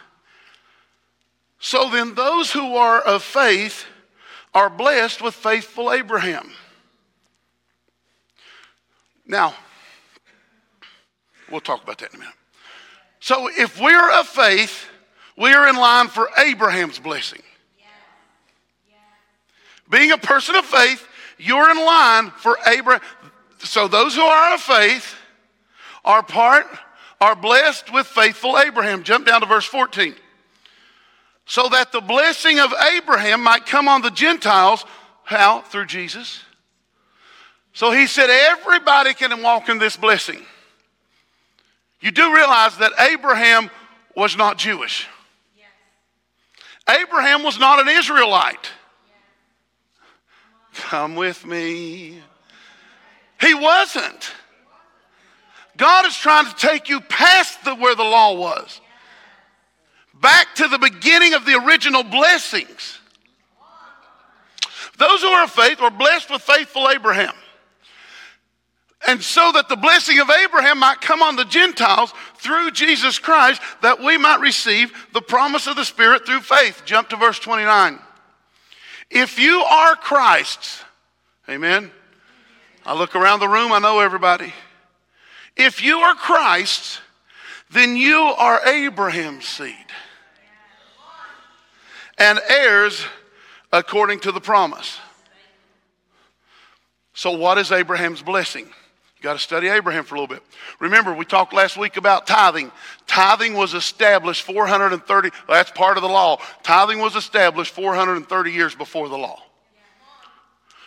So 1.58 1.90
then, 1.90 2.14
those 2.14 2.52
who 2.52 2.76
are 2.76 3.00
of 3.00 3.22
faith 3.22 3.86
are 4.54 4.70
blessed 4.70 5.20
with 5.20 5.34
faithful 5.34 5.92
Abraham. 5.92 6.52
Now, 9.26 9.54
we'll 11.50 11.60
talk 11.60 11.82
about 11.82 11.98
that 11.98 12.10
in 12.12 12.16
a 12.16 12.18
minute. 12.20 12.34
So 13.20 13.48
if 13.48 13.80
we're 13.80 14.20
of 14.20 14.28
faith, 14.28 14.88
we 15.36 15.52
are 15.52 15.68
in 15.68 15.76
line 15.76 16.08
for 16.08 16.28
Abraham's 16.38 16.98
blessing. 16.98 17.42
Being 19.88 20.12
a 20.12 20.18
person 20.18 20.56
of 20.56 20.64
faith, 20.64 21.06
you're 21.38 21.70
in 21.70 21.76
line 21.76 22.30
for 22.38 22.58
Abraham. 22.66 23.02
So 23.58 23.88
those 23.88 24.14
who 24.14 24.22
are 24.22 24.54
of 24.54 24.60
faith 24.60 25.14
are 26.04 26.22
part, 26.22 26.66
are 27.20 27.36
blessed 27.36 27.92
with 27.92 28.06
faithful 28.06 28.58
Abraham. 28.58 29.02
Jump 29.02 29.26
down 29.26 29.40
to 29.40 29.46
verse 29.46 29.64
14. 29.64 30.14
So 31.46 31.68
that 31.68 31.92
the 31.92 32.00
blessing 32.00 32.58
of 32.58 32.72
Abraham 32.96 33.42
might 33.42 33.66
come 33.66 33.86
on 33.86 34.02
the 34.02 34.10
Gentiles. 34.10 34.84
How? 35.24 35.60
Through 35.60 35.86
Jesus. 35.86 36.42
So 37.72 37.92
he 37.92 38.06
said, 38.06 38.30
everybody 38.30 39.14
can 39.14 39.42
walk 39.42 39.68
in 39.68 39.78
this 39.78 39.96
blessing. 39.96 40.42
You 42.00 42.10
do 42.10 42.34
realize 42.34 42.78
that 42.78 42.92
Abraham 42.98 43.70
was 44.16 44.36
not 44.36 44.58
Jewish. 44.58 45.06
Abraham 46.88 47.42
was 47.42 47.58
not 47.58 47.80
an 47.80 47.88
Israelite. 47.88 48.70
Come 50.74 51.16
with 51.16 51.44
me. 51.44 52.18
He 53.40 53.54
wasn't. 53.54 54.32
God 55.76 56.06
is 56.06 56.16
trying 56.16 56.46
to 56.46 56.54
take 56.54 56.88
you 56.88 57.00
past 57.00 57.64
the, 57.64 57.74
where 57.74 57.94
the 57.94 58.02
law 58.02 58.34
was, 58.34 58.80
back 60.14 60.54
to 60.56 60.68
the 60.68 60.78
beginning 60.78 61.34
of 61.34 61.44
the 61.44 61.54
original 61.64 62.02
blessings. 62.02 62.98
Those 64.98 65.20
who 65.20 65.28
are 65.28 65.44
of 65.44 65.50
faith 65.50 65.80
are 65.80 65.90
blessed 65.90 66.30
with 66.30 66.42
faithful 66.42 66.88
Abraham. 66.88 67.34
And 69.06 69.22
so 69.22 69.52
that 69.52 69.68
the 69.68 69.76
blessing 69.76 70.18
of 70.18 70.28
Abraham 70.30 70.78
might 70.78 71.00
come 71.00 71.22
on 71.22 71.36
the 71.36 71.44
Gentiles 71.44 72.12
through 72.36 72.72
Jesus 72.72 73.18
Christ, 73.18 73.62
that 73.82 74.02
we 74.02 74.18
might 74.18 74.40
receive 74.40 74.92
the 75.12 75.22
promise 75.22 75.66
of 75.66 75.76
the 75.76 75.84
Spirit 75.84 76.26
through 76.26 76.40
faith. 76.40 76.82
Jump 76.84 77.10
to 77.10 77.16
verse 77.16 77.38
29. 77.38 77.98
If 79.10 79.38
you 79.38 79.60
are 79.60 79.94
Christ's, 79.94 80.82
amen. 81.48 81.92
I 82.84 82.96
look 82.98 83.14
around 83.14 83.40
the 83.40 83.48
room, 83.48 83.72
I 83.72 83.78
know 83.78 84.00
everybody. 84.00 84.52
If 85.56 85.82
you 85.82 85.98
are 85.98 86.14
Christ's, 86.14 87.00
then 87.70 87.96
you 87.96 88.18
are 88.18 88.64
Abraham's 88.66 89.46
seed 89.46 89.74
and 92.18 92.40
heirs 92.48 93.04
according 93.72 94.20
to 94.20 94.32
the 94.32 94.40
promise. 94.40 94.98
So, 97.14 97.32
what 97.32 97.58
is 97.58 97.72
Abraham's 97.72 98.22
blessing? 98.22 98.68
Got 99.26 99.32
to 99.32 99.38
study 99.40 99.66
Abraham 99.66 100.04
for 100.04 100.14
a 100.14 100.20
little 100.20 100.32
bit. 100.32 100.44
Remember, 100.78 101.12
we 101.12 101.24
talked 101.24 101.52
last 101.52 101.76
week 101.76 101.96
about 101.96 102.28
tithing. 102.28 102.70
Tithing 103.08 103.54
was 103.54 103.74
established 103.74 104.42
430, 104.42 105.30
well, 105.48 105.56
that's 105.56 105.72
part 105.72 105.96
of 105.96 106.04
the 106.04 106.08
law. 106.08 106.40
Tithing 106.62 107.00
was 107.00 107.16
established 107.16 107.74
430 107.74 108.52
years 108.52 108.76
before 108.76 109.08
the 109.08 109.18
law. 109.18 109.42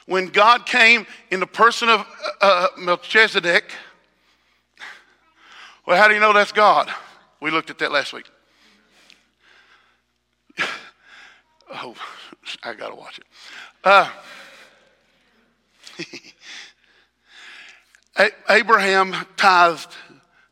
When 0.05 0.27
God 0.27 0.65
came 0.65 1.05
in 1.29 1.41
the 1.41 1.47
person 1.47 1.89
of 1.89 2.07
uh, 2.39 2.67
Melchizedek, 2.77 3.73
well, 5.85 5.97
how 5.97 6.07
do 6.07 6.13
you 6.13 6.21
know 6.21 6.31
that's 6.31 6.53
God? 6.53 6.89
We 7.41 7.51
looked 7.51 7.69
at 7.69 7.77
that 7.79 7.91
last 7.91 8.13
week. 8.13 8.29
oh, 11.73 11.93
I 12.63 12.73
got 12.73 12.87
to 12.87 12.95
watch 12.95 13.19
it. 13.19 13.25
Uh, 13.83 14.09
Abraham 18.49 19.15
tithed 19.37 19.95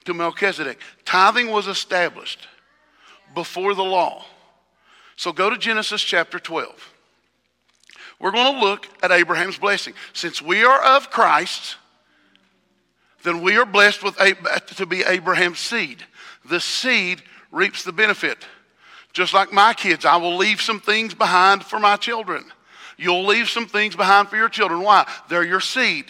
to 0.05 0.13
Melchizedek. 0.13 0.79
Tithing 1.05 1.49
was 1.51 1.67
established 1.67 2.47
before 3.33 3.73
the 3.73 3.83
law. 3.83 4.25
So 5.15 5.31
go 5.33 5.49
to 5.49 5.57
Genesis 5.57 6.01
chapter 6.01 6.39
12. 6.39 6.93
We're 8.19 8.31
going 8.31 8.55
to 8.55 8.61
look 8.61 8.87
at 9.03 9.11
Abraham's 9.11 9.57
blessing. 9.57 9.93
Since 10.13 10.41
we 10.41 10.63
are 10.63 10.81
of 10.81 11.09
Christ, 11.09 11.77
then 13.23 13.41
we 13.41 13.57
are 13.57 13.65
blessed 13.65 14.03
with 14.03 14.17
to 14.77 14.85
be 14.85 15.03
Abraham's 15.03 15.59
seed. 15.59 16.03
The 16.45 16.59
seed 16.59 17.21
reaps 17.51 17.83
the 17.83 17.91
benefit. 17.91 18.45
Just 19.13 19.33
like 19.33 19.51
my 19.51 19.73
kids, 19.73 20.05
I 20.05 20.17
will 20.17 20.37
leave 20.37 20.61
some 20.61 20.79
things 20.79 21.13
behind 21.13 21.63
for 21.63 21.79
my 21.79 21.95
children. 21.95 22.45
You'll 22.97 23.25
leave 23.25 23.49
some 23.49 23.67
things 23.67 23.95
behind 23.95 24.29
for 24.29 24.37
your 24.37 24.49
children. 24.49 24.81
Why? 24.81 25.07
They're 25.29 25.43
your 25.43 25.59
seed. 25.59 26.05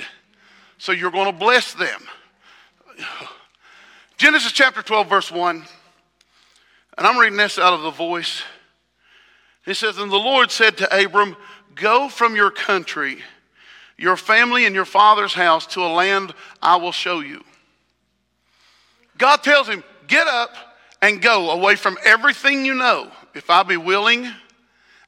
So 0.78 0.92
you're 0.92 1.12
going 1.12 1.32
to 1.32 1.38
bless 1.38 1.74
them. 1.74 2.02
Genesis 4.18 4.52
chapter 4.52 4.82
12, 4.82 5.08
verse 5.08 5.32
1. 5.32 5.64
And 6.98 7.08
I'm 7.08 7.18
reading 7.18 7.38
this 7.38 7.60
out 7.60 7.74
of 7.74 7.84
the 7.84 7.92
voice. 7.92 8.42
He 9.66 9.74
says, 9.74 9.98
And 9.98 10.12
the 10.12 10.18
Lord 10.18 10.50
said 10.50 10.78
to 10.78 11.06
Abram, 11.06 11.36
Go 11.76 12.10
from 12.10 12.36
your 12.36 12.50
country, 12.50 13.20
your 13.98 14.18
family, 14.18 14.66
and 14.66 14.74
your 14.74 14.86
father's 14.86 15.34
house 15.34 15.68
to 15.68 15.82
a 15.82 15.94
land 15.94 16.34
I 16.62 16.78
will 16.78 16.92
show 16.92 17.20
you. 17.20 17.44
God 19.18 19.44
tells 19.44 19.68
him, 19.68 19.84
Get 20.08 20.28
up 20.28 20.56
and 21.02 21.22
go 21.22 21.52
away 21.52 21.76
from 21.76 21.98
everything 22.04 22.66
you 22.66 22.74
know. 22.74 23.12
If 23.36 23.50
I 23.50 23.64
be 23.64 23.78
willing 23.78 24.28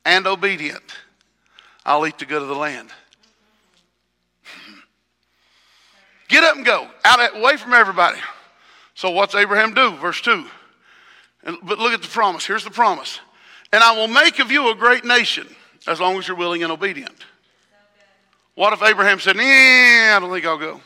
and 0.05 0.27
obedient, 0.27 0.83
I'll 1.85 2.05
eat 2.05 2.19
the 2.19 2.25
good 2.25 2.41
of 2.41 2.47
the 2.47 2.55
land. 2.55 2.89
Get 6.29 6.43
up 6.43 6.55
and 6.55 6.65
go, 6.65 6.87
out 7.03 7.35
away 7.35 7.57
from 7.57 7.73
everybody. 7.73 8.19
So 8.93 9.09
what's 9.09 9.35
Abraham 9.35 9.73
do? 9.73 9.95
Verse 9.97 10.21
2. 10.21 10.45
And, 11.43 11.57
but 11.63 11.79
look 11.79 11.91
at 11.91 12.01
the 12.01 12.07
promise. 12.07 12.45
Here's 12.45 12.63
the 12.63 12.71
promise. 12.71 13.19
And 13.73 13.83
I 13.83 13.95
will 13.95 14.07
make 14.07 14.39
of 14.39 14.51
you 14.51 14.69
a 14.69 14.75
great 14.75 15.03
nation 15.03 15.47
as 15.87 15.99
long 15.99 16.17
as 16.17 16.27
you're 16.27 16.37
willing 16.37 16.63
and 16.63 16.71
obedient. 16.71 17.15
What 18.55 18.73
if 18.73 18.83
Abraham 18.83 19.19
said, 19.19 19.37
Yeah, 19.37 20.15
I 20.15 20.19
don't 20.19 20.31
think 20.31 20.45
I'll 20.45 20.57
go. 20.57 20.81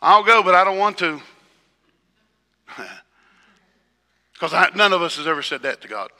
I'll 0.00 0.24
go, 0.24 0.42
but 0.42 0.54
I 0.54 0.64
don't 0.64 0.78
want 0.78 0.98
to. 0.98 1.20
Because 4.32 4.52
none 4.74 4.92
of 4.92 5.00
us 5.00 5.16
has 5.16 5.26
ever 5.26 5.40
said 5.40 5.62
that 5.62 5.80
to 5.80 5.88
God. 5.88 6.10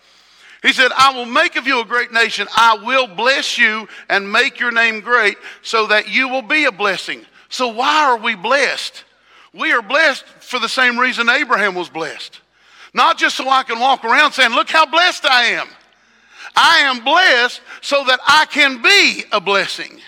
He 0.63 0.73
said, 0.73 0.91
I 0.97 1.13
will 1.15 1.27
make 1.27 1.57
of 1.57 1.67
you 1.67 1.81
a 1.81 1.85
great 1.85 2.13
nation. 2.13 2.49
I 2.57 2.79
will 2.83 3.07
bless 3.07 3.59
you 3.59 3.89
and 4.09 4.31
make 4.31 4.59
your 4.59 4.73
name 4.73 5.01
great 5.01 5.37
so 5.63 5.87
that 5.89 6.09
you 6.09 6.29
will 6.29 6.43
be 6.43 6.65
a 6.65 6.73
blessing. 6.73 7.25
So, 7.49 7.69
why 7.69 8.05
are 8.07 8.19
we 8.19 8.35
blessed? 8.35 9.05
We 9.53 9.73
are 9.73 9.83
blessed 9.83 10.25
for 10.41 10.59
the 10.59 10.69
same 10.69 10.99
reason 10.99 11.29
Abraham 11.29 11.75
was 11.75 11.89
blessed. 11.89 12.41
Not 12.93 13.19
just 13.19 13.37
so 13.37 13.49
I 13.49 13.63
can 13.63 13.79
walk 13.79 14.05
around 14.05 14.33
saying, 14.33 14.53
Look 14.53 14.71
how 14.71 14.87
blessed 14.87 15.27
I 15.27 15.45
am. 15.45 15.69
I 16.57 16.79
am 16.79 17.05
blessed 17.05 17.61
so 17.83 18.05
that 18.05 18.21
I 18.27 18.47
can 18.47 18.81
be 18.81 19.25
a 19.33 19.41
blessing. 19.41 20.01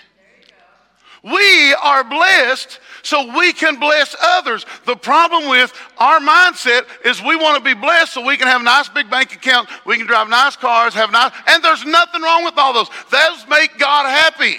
We 1.23 1.73
are 1.75 2.03
blessed 2.03 2.79
so 3.03 3.37
we 3.37 3.53
can 3.53 3.79
bless 3.79 4.15
others. 4.21 4.65
The 4.85 4.95
problem 4.95 5.49
with 5.49 5.73
our 5.97 6.19
mindset 6.19 6.85
is 7.05 7.21
we 7.21 7.35
want 7.35 7.57
to 7.57 7.63
be 7.63 7.79
blessed 7.79 8.13
so 8.13 8.25
we 8.25 8.37
can 8.37 8.47
have 8.47 8.61
a 8.61 8.65
nice 8.65 8.89
big 8.89 9.09
bank 9.09 9.33
account, 9.33 9.69
we 9.85 9.97
can 9.97 10.07
drive 10.07 10.29
nice 10.29 10.55
cars, 10.55 10.93
have 10.93 11.11
nice, 11.11 11.31
and 11.47 11.63
there's 11.63 11.85
nothing 11.85 12.21
wrong 12.21 12.43
with 12.43 12.57
all 12.57 12.73
those. 12.73 12.89
Those 13.11 13.47
make 13.47 13.77
God 13.77 14.05
happy. 14.05 14.57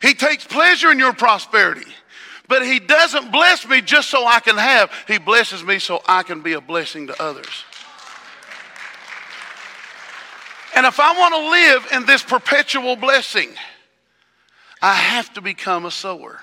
He 0.00 0.14
takes 0.14 0.44
pleasure 0.44 0.90
in 0.90 0.98
your 0.98 1.12
prosperity. 1.12 1.86
But 2.48 2.66
he 2.66 2.80
doesn't 2.80 3.32
bless 3.32 3.66
me 3.66 3.80
just 3.80 4.10
so 4.10 4.26
I 4.26 4.40
can 4.40 4.58
have. 4.58 4.92
He 5.06 5.18
blesses 5.18 5.64
me 5.64 5.78
so 5.78 6.02
I 6.06 6.22
can 6.22 6.42
be 6.42 6.52
a 6.52 6.60
blessing 6.60 7.06
to 7.06 7.22
others. 7.22 7.64
And 10.74 10.86
if 10.86 10.98
I 11.00 11.18
want 11.18 11.34
to 11.34 11.50
live 11.50 12.00
in 12.00 12.06
this 12.06 12.22
perpetual 12.22 12.96
blessing, 12.96 13.50
I 14.80 14.94
have 14.94 15.32
to 15.34 15.40
become 15.40 15.84
a 15.84 15.90
sower. 15.90 16.40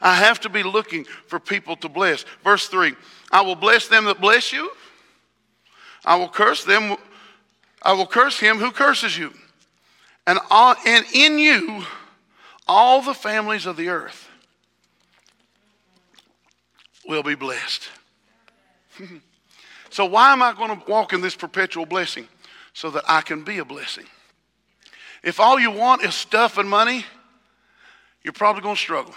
I 0.00 0.14
have 0.14 0.40
to 0.40 0.48
be 0.48 0.62
looking 0.62 1.04
for 1.26 1.38
people 1.38 1.76
to 1.76 1.88
bless. 1.88 2.24
Verse 2.42 2.68
3 2.68 2.94
I 3.30 3.42
will 3.42 3.56
bless 3.56 3.88
them 3.88 4.06
that 4.06 4.20
bless 4.20 4.52
you. 4.52 4.70
I 6.04 6.16
will 6.16 6.28
curse 6.28 6.64
them. 6.64 6.96
I 7.82 7.92
will 7.92 8.06
curse 8.06 8.38
him 8.38 8.58
who 8.58 8.70
curses 8.70 9.16
you. 9.16 9.32
And, 10.26 10.38
all, 10.50 10.74
and 10.86 11.04
in 11.12 11.38
you, 11.38 11.84
all 12.68 13.02
the 13.02 13.14
families 13.14 13.66
of 13.66 13.76
the 13.76 13.88
earth 13.88 14.28
will 17.06 17.22
be 17.22 17.34
blessed. 17.34 17.88
so, 19.90 20.04
why 20.04 20.32
am 20.32 20.42
I 20.42 20.52
going 20.52 20.78
to 20.78 20.90
walk 20.90 21.12
in 21.12 21.20
this 21.20 21.34
perpetual 21.34 21.86
blessing? 21.86 22.28
So 22.72 22.90
that 22.90 23.02
I 23.08 23.20
can 23.20 23.42
be 23.42 23.58
a 23.58 23.64
blessing. 23.64 24.04
If 25.24 25.40
all 25.40 25.58
you 25.58 25.72
want 25.72 26.04
is 26.04 26.14
stuff 26.14 26.56
and 26.56 26.70
money, 26.70 27.04
you're 28.22 28.32
probably 28.32 28.62
going 28.62 28.76
to 28.76 28.80
struggle. 28.80 29.14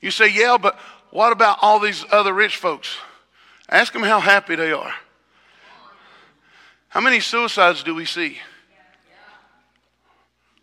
You 0.00 0.10
say, 0.10 0.28
yeah, 0.30 0.56
but 0.60 0.78
what 1.10 1.32
about 1.32 1.58
all 1.62 1.80
these 1.80 2.04
other 2.10 2.32
rich 2.32 2.56
folks? 2.56 2.96
Ask 3.68 3.92
them 3.92 4.02
how 4.02 4.20
happy 4.20 4.56
they 4.56 4.72
are. 4.72 4.92
How 6.88 7.00
many 7.00 7.20
suicides 7.20 7.82
do 7.82 7.94
we 7.94 8.04
see 8.04 8.38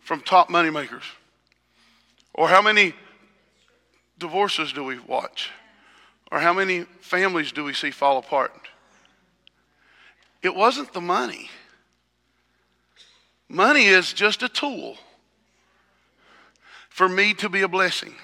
from 0.01 0.21
top 0.21 0.49
money 0.49 0.69
makers? 0.69 1.03
Or 2.33 2.47
how 2.47 2.61
many 2.61 2.93
divorces 4.17 4.73
do 4.73 4.83
we 4.83 4.99
watch? 4.99 5.51
Or 6.31 6.39
how 6.39 6.53
many 6.53 6.85
families 7.01 7.51
do 7.51 7.63
we 7.63 7.73
see 7.73 7.91
fall 7.91 8.17
apart? 8.17 8.53
It 10.41 10.55
wasn't 10.55 10.93
the 10.93 11.01
money. 11.01 11.49
Money 13.47 13.85
is 13.85 14.13
just 14.13 14.41
a 14.41 14.49
tool 14.49 14.97
for 16.89 17.07
me 17.07 17.33
to 17.35 17.49
be 17.49 17.61
a 17.61 17.67
blessing. 17.67 18.15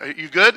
Are 0.00 0.08
you 0.08 0.28
good? 0.28 0.54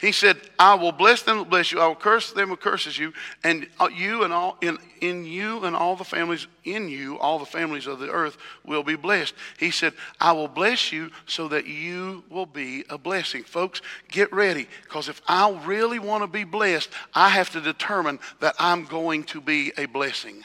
He 0.00 0.12
said, 0.12 0.38
I 0.58 0.76
will 0.76 0.92
bless 0.92 1.20
them 1.22 1.38
that 1.38 1.50
bless 1.50 1.70
you. 1.70 1.78
I 1.78 1.86
will 1.86 1.94
curse 1.94 2.32
them 2.32 2.48
who 2.48 2.56
curses 2.56 2.98
you. 2.98 3.12
And 3.44 3.68
uh, 3.78 3.90
you 3.94 4.24
and 4.24 4.32
all, 4.32 4.56
in, 4.62 4.78
in 5.02 5.26
you 5.26 5.62
and 5.64 5.76
all 5.76 5.94
the 5.94 6.04
families, 6.04 6.46
in 6.64 6.88
you, 6.88 7.18
all 7.18 7.38
the 7.38 7.44
families 7.44 7.86
of 7.86 7.98
the 7.98 8.08
earth 8.08 8.38
will 8.64 8.82
be 8.82 8.96
blessed. 8.96 9.34
He 9.58 9.70
said, 9.70 9.92
I 10.18 10.32
will 10.32 10.48
bless 10.48 10.90
you 10.90 11.10
so 11.26 11.48
that 11.48 11.66
you 11.66 12.24
will 12.30 12.46
be 12.46 12.86
a 12.88 12.96
blessing. 12.96 13.42
Folks, 13.42 13.82
get 14.08 14.32
ready. 14.32 14.68
Because 14.84 15.10
if 15.10 15.20
I 15.28 15.50
really 15.66 15.98
want 15.98 16.22
to 16.22 16.26
be 16.26 16.44
blessed, 16.44 16.88
I 17.14 17.28
have 17.28 17.50
to 17.50 17.60
determine 17.60 18.20
that 18.40 18.54
I'm 18.58 18.86
going 18.86 19.24
to 19.24 19.40
be 19.42 19.70
a 19.76 19.84
blessing. 19.84 20.44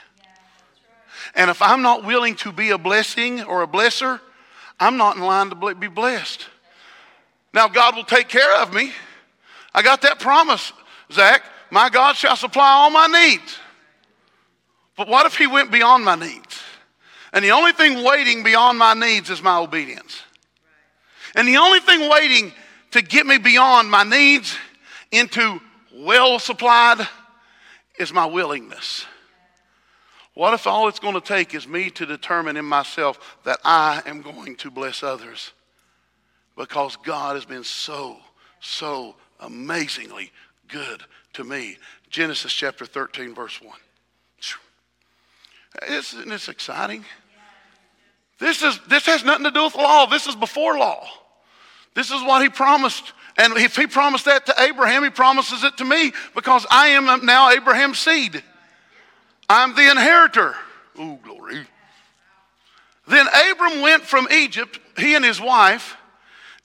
And 1.33 1.49
if 1.49 1.61
I'm 1.61 1.81
not 1.81 2.03
willing 2.03 2.35
to 2.37 2.51
be 2.51 2.71
a 2.71 2.77
blessing 2.77 3.41
or 3.41 3.63
a 3.63 3.67
blesser, 3.67 4.19
I'm 4.81 4.97
not 4.97 5.15
in 5.15 5.23
line 5.23 5.49
to 5.51 5.75
be 5.75 5.87
blessed. 5.87 6.47
Now, 7.55 7.69
God 7.69 7.95
will 7.95 8.03
take 8.03 8.27
care 8.27 8.57
of 8.57 8.73
me. 8.73 8.91
I 9.73 9.81
got 9.81 10.01
that 10.01 10.19
promise, 10.19 10.73
Zach. 11.09 11.41
My 11.71 11.89
God 11.89 12.17
shall 12.17 12.35
supply 12.35 12.69
all 12.69 12.89
my 12.89 13.07
needs. 13.07 13.57
But 14.97 15.07
what 15.07 15.25
if 15.25 15.37
He 15.37 15.47
went 15.47 15.71
beyond 15.71 16.03
my 16.03 16.15
needs? 16.15 16.61
And 17.31 17.43
the 17.43 17.51
only 17.51 17.71
thing 17.71 18.03
waiting 18.03 18.43
beyond 18.43 18.77
my 18.77 18.93
needs 18.93 19.29
is 19.29 19.41
my 19.41 19.57
obedience. 19.57 20.21
And 21.33 21.47
the 21.47 21.55
only 21.57 21.79
thing 21.79 22.09
waiting 22.09 22.51
to 22.91 23.01
get 23.01 23.25
me 23.25 23.37
beyond 23.37 23.89
my 23.89 24.03
needs 24.03 24.57
into 25.11 25.61
well 25.93 26.39
supplied 26.39 27.07
is 27.97 28.11
my 28.11 28.25
willingness. 28.25 29.05
What 30.33 30.53
if 30.53 30.67
all 30.67 30.89
it's 30.89 30.99
going 30.99 31.13
to 31.13 31.21
take 31.21 31.55
is 31.55 31.69
me 31.69 31.89
to 31.91 32.05
determine 32.05 32.57
in 32.57 32.65
myself 32.65 33.37
that 33.45 33.59
I 33.63 34.01
am 34.05 34.21
going 34.21 34.57
to 34.57 34.69
bless 34.69 35.03
others? 35.03 35.53
Because 36.55 36.95
God 36.97 37.35
has 37.35 37.45
been 37.45 37.63
so, 37.63 38.17
so 38.59 39.15
amazingly 39.39 40.31
good 40.67 41.03
to 41.33 41.43
me. 41.43 41.77
Genesis 42.09 42.53
chapter 42.53 42.85
13, 42.85 43.35
verse 43.35 43.61
1. 43.61 43.73
Isn't 45.89 46.29
this 46.29 46.47
exciting? 46.47 47.03
This, 48.39 48.61
is, 48.61 48.79
this 48.87 49.05
has 49.05 49.23
nothing 49.23 49.45
to 49.45 49.51
do 49.51 49.63
with 49.63 49.75
law. 49.75 50.05
This 50.05 50.27
is 50.27 50.35
before 50.35 50.77
law. 50.77 51.05
This 51.93 52.11
is 52.11 52.21
what 52.23 52.41
he 52.41 52.49
promised. 52.49 53.13
And 53.37 53.53
if 53.57 53.75
he 53.75 53.87
promised 53.87 54.25
that 54.25 54.45
to 54.47 54.61
Abraham, 54.61 55.03
he 55.03 55.09
promises 55.09 55.63
it 55.63 55.77
to 55.77 55.85
me 55.85 56.13
because 56.33 56.65
I 56.69 56.89
am 56.89 57.25
now 57.25 57.49
Abraham's 57.49 57.99
seed. 57.99 58.43
I'm 59.49 59.75
the 59.75 59.89
inheritor. 59.89 60.55
Ooh, 60.99 61.19
glory. 61.23 61.65
Then 63.07 63.27
Abram 63.51 63.81
went 63.81 64.03
from 64.03 64.27
Egypt, 64.31 64.79
he 64.97 65.15
and 65.15 65.23
his 65.23 65.39
wife, 65.39 65.95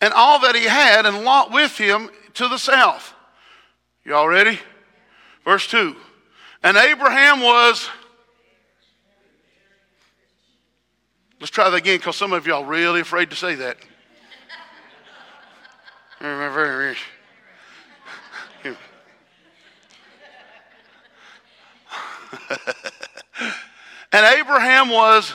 and 0.01 0.13
all 0.15 0.41
that 0.41 0.55
he 0.55 0.65
had, 0.65 1.07
and 1.07 1.25
Lot 1.25 1.53
with 1.53 1.77
him 1.77 2.11
to 2.35 2.49
the 2.49 2.59
south. 2.59 3.15
Y'all 4.05 4.29
ready? 4.29 4.59
Verse 5.45 5.67
2. 5.67 5.97
And 6.63 6.77
Abraham 6.77 7.41
was. 7.41 7.89
Let's 11.41 11.51
try 11.51 11.71
that 11.71 11.77
again 11.77 11.99
because 11.99 12.17
some 12.17 12.33
of 12.33 12.47
y'all 12.47 12.65
really 12.65 13.01
afraid 13.01 13.31
to 13.31 13.37
say 13.37 13.55
that. 13.55 13.79
Very 16.21 16.77
rich. 16.89 17.03
And 24.13 24.27
Abraham 24.39 24.89
was 24.89 25.33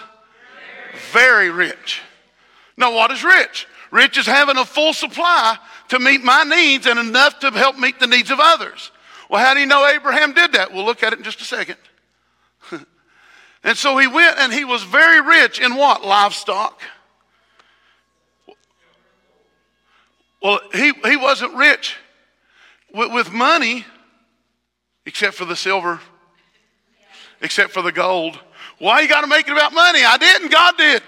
very 1.12 1.50
rich. 1.50 2.02
Now, 2.78 2.94
what 2.94 3.10
is 3.12 3.24
rich? 3.24 3.68
Rich 3.92 4.18
is 4.18 4.26
having 4.26 4.58
a 4.58 4.66
full 4.66 4.94
supply 4.94 5.58
to 5.90 6.00
meet 6.00 6.24
my 6.24 6.44
needs 6.44 6.86
and 6.88 7.00
enough 7.00 7.40
to 7.40 7.52
help 7.52 7.78
meet 7.78 8.00
the 8.00 8.08
needs 8.08 8.32
of 8.32 8.40
others. 8.42 8.92
Well, 9.30 9.44
how 9.44 9.54
do 9.54 9.60
you 9.60 9.66
know 9.66 9.88
Abraham 9.88 10.34
did 10.34 10.54
that? 10.54 10.74
We'll 10.74 10.86
look 10.86 11.04
at 11.04 11.14
it 11.14 11.20
in 11.20 11.24
just 11.24 11.42
a 11.42 11.46
second. 11.46 11.78
and 13.64 13.78
so 13.78 13.98
he 13.98 14.08
went 14.08 14.38
and 14.40 14.54
he 14.54 14.66
was 14.66 14.84
very 14.84 15.22
rich 15.22 15.60
in 15.60 15.76
what? 15.76 16.06
Livestock. 16.06 16.82
Well, 20.42 20.60
he, 20.74 20.94
he 21.06 21.18
wasn't 21.18 21.56
rich 21.56 21.96
with, 22.94 23.12
with 23.12 23.32
money 23.32 23.86
except 25.06 25.36
for 25.36 25.46
the 25.46 25.56
silver, 25.56 26.00
except 27.42 27.72
for 27.72 27.82
the 27.82 27.92
gold. 27.92 28.40
Why 28.78 29.02
you 29.02 29.08
got 29.08 29.22
to 29.22 29.28
make 29.28 29.48
it 29.48 29.54
about 29.54 29.74
money? 29.74 30.04
I 30.04 30.18
didn't, 30.18 30.52
God 30.52 30.78
did. 30.78 31.02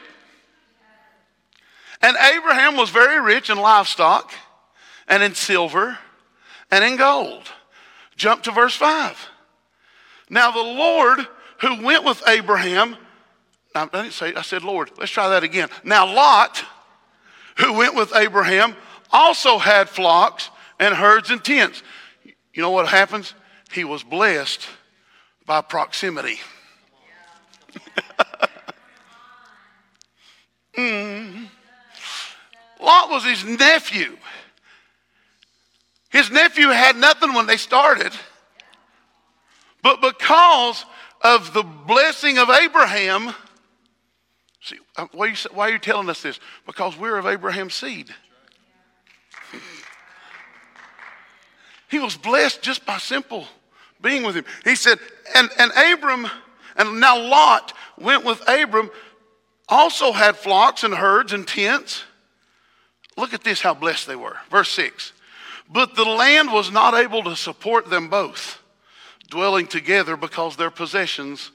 And 2.02 2.16
Abraham 2.36 2.78
was 2.78 2.90
very 2.90 3.20
rich 3.20 3.50
in 3.50 3.58
livestock 3.58 4.32
and 5.08 5.24
in 5.24 5.34
silver 5.34 5.98
and 6.70 6.84
in 6.84 6.98
gold. 6.98 7.44
Jump 8.16 8.44
to 8.44 8.52
verse 8.52 8.76
5. 8.76 9.30
Now 10.30 10.52
the 10.52 10.60
Lord 10.60 11.28
who 11.62 11.84
went 11.84 12.04
with 12.04 12.22
Abraham, 12.28 12.98
I 13.74 13.86
didn't 13.86 14.12
say, 14.12 14.34
I 14.34 14.42
said 14.42 14.64
Lord. 14.64 14.92
Let's 14.98 15.12
try 15.12 15.30
that 15.30 15.44
again. 15.44 15.70
Now 15.84 16.06
Lot, 16.12 16.64
who 17.58 17.74
went 17.74 17.96
with 17.96 18.16
Abraham, 18.16 18.76
also 19.12 19.58
had 19.58 19.90
flocks 19.90 20.50
and 20.80 20.94
herds 20.94 21.32
and 21.32 21.44
tents. 21.44 21.82
You 22.54 22.62
know 22.62 22.72
what 22.72 22.88
happens? 22.88 23.34
He 23.72 23.84
was 23.84 24.04
blessed 24.04 24.68
by 25.46 25.62
proximity. 25.62 26.40
mm. 30.78 31.48
Lot 32.82 33.10
was 33.10 33.26
his 33.26 33.44
nephew. 33.44 34.18
His 36.10 36.32
nephew 36.32 36.68
had 36.68 36.96
nothing 36.96 37.34
when 37.34 37.48
they 37.48 37.58
started. 37.58 38.14
But 39.82 40.02
because 40.02 40.86
of 41.22 41.54
the 41.54 41.64
blessing 41.64 42.38
of 42.38 42.50
Abraham, 42.50 43.34
see, 44.62 44.78
uh, 44.96 45.08
why 45.12 45.28
are, 45.28 45.30
you, 45.30 45.36
why 45.52 45.70
are 45.70 45.72
you 45.72 45.80
telling 45.80 46.10
us 46.10 46.22
this? 46.22 46.40
Because 46.66 46.98
we're 46.98 47.18
of 47.18 47.26
Abraham's 47.26 47.74
seed. 47.74 48.14
he 51.90 52.00
was 52.00 52.16
blessed 52.18 52.62
just 52.62 52.86
by 52.86 52.98
simple 52.98 53.48
being 54.02 54.24
with 54.24 54.36
him. 54.36 54.46
He 54.64 54.76
said, 54.76 55.00
and, 55.36 55.50
and 55.58 55.72
Abram, 55.72 56.28
and 56.76 57.00
now 57.00 57.20
Lot 57.20 57.74
went 57.98 58.24
with 58.24 58.42
Abram, 58.48 58.92
also 59.68 60.12
had 60.12 60.38
flocks 60.38 60.84
and 60.84 60.94
herds 60.94 61.34
and 61.34 61.48
tents. 61.48 62.04
Look 63.18 63.34
at 63.34 63.44
this, 63.44 63.62
how 63.62 63.74
blessed 63.74 64.08
they 64.08 64.16
were. 64.16 64.38
Verse 64.50 64.70
6. 64.70 65.12
But 65.70 65.96
the 65.96 66.06
land 66.06 66.54
was 66.54 66.72
not 66.72 66.94
able 66.94 67.24
to 67.24 67.36
support 67.36 67.90
them 67.90 68.10
both, 68.10 68.62
dwelling 69.28 69.68
together 69.68 70.16
because 70.16 70.56
their 70.56 70.70
possessions 70.70 71.52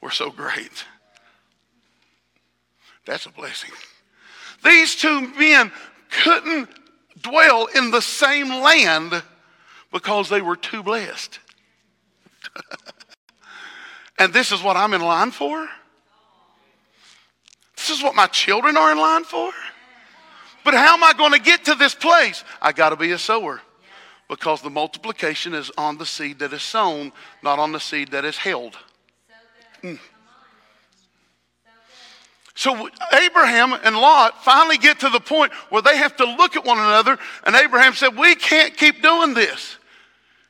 were 0.00 0.10
so 0.10 0.30
great. 0.30 0.84
That's 3.06 3.26
a 3.26 3.30
blessing. 3.30 3.70
These 4.64 4.96
two 4.96 5.28
men 5.36 5.70
couldn't 6.22 6.70
dwell 7.20 7.66
in 7.66 7.90
the 7.90 8.00
same 8.00 8.48
land 8.48 9.22
because 9.92 10.28
they 10.28 10.40
were 10.40 10.56
too 10.56 10.82
blessed. 10.82 11.38
and 14.18 14.32
this 14.32 14.52
is 14.52 14.62
what 14.62 14.76
I'm 14.76 14.94
in 14.94 15.02
line 15.02 15.30
for? 15.30 15.68
This 17.76 17.90
is 17.90 18.02
what 18.02 18.14
my 18.14 18.26
children 18.26 18.76
are 18.76 18.90
in 18.90 18.98
line 18.98 19.24
for. 19.24 19.52
But 20.64 20.74
how 20.74 20.94
am 20.94 21.04
I 21.04 21.12
going 21.12 21.32
to 21.32 21.40
get 21.40 21.66
to 21.66 21.74
this 21.74 21.94
place? 21.94 22.42
I 22.60 22.72
got 22.72 22.90
to 22.90 22.96
be 22.96 23.12
a 23.12 23.18
sower 23.18 23.60
because 24.28 24.62
the 24.62 24.70
multiplication 24.70 25.54
is 25.54 25.70
on 25.76 25.98
the 25.98 26.06
seed 26.06 26.38
that 26.38 26.52
is 26.52 26.62
sown, 26.62 27.12
not 27.42 27.58
on 27.58 27.72
the 27.72 27.80
seed 27.80 28.08
that 28.12 28.24
is 28.24 28.36
held. 28.36 28.76
Mm. 29.82 29.98
So 32.54 32.88
Abraham 33.12 33.72
and 33.72 33.96
Lot 33.96 34.42
finally 34.44 34.78
get 34.78 35.00
to 35.00 35.10
the 35.10 35.20
point 35.20 35.52
where 35.70 35.82
they 35.82 35.96
have 35.96 36.16
to 36.16 36.24
look 36.24 36.56
at 36.56 36.64
one 36.64 36.78
another, 36.78 37.18
and 37.44 37.54
Abraham 37.54 37.94
said, 37.94 38.16
We 38.16 38.34
can't 38.36 38.76
keep 38.76 39.02
doing 39.02 39.34
this. 39.34 39.76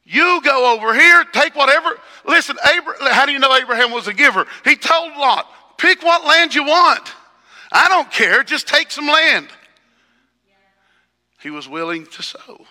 You 0.05 0.41
go 0.45 0.75
over 0.75 0.93
here, 0.93 1.25
take 1.33 1.57
whatever. 1.57 1.99
Listen, 2.27 2.57
Abraham, 2.73 3.09
how 3.11 3.25
do 3.25 3.33
you 3.33 3.39
know 3.39 3.57
Abraham 3.57 3.91
was 3.91 4.07
a 4.07 4.13
giver? 4.13 4.47
He 4.65 4.77
told 4.77 5.13
Lot, 5.17 5.49
Pick 5.79 6.03
what 6.03 6.27
land 6.27 6.55
you 6.55 6.65
want. 6.65 7.11
I 7.73 7.89
don't 7.89 8.11
care, 8.13 8.45
just 8.45 8.69
take 8.69 8.91
some 8.91 9.07
land. 9.07 9.49
He 11.45 11.51
was 11.51 11.69
willing 11.69 12.07
to 12.07 12.23
sow. 12.23 12.67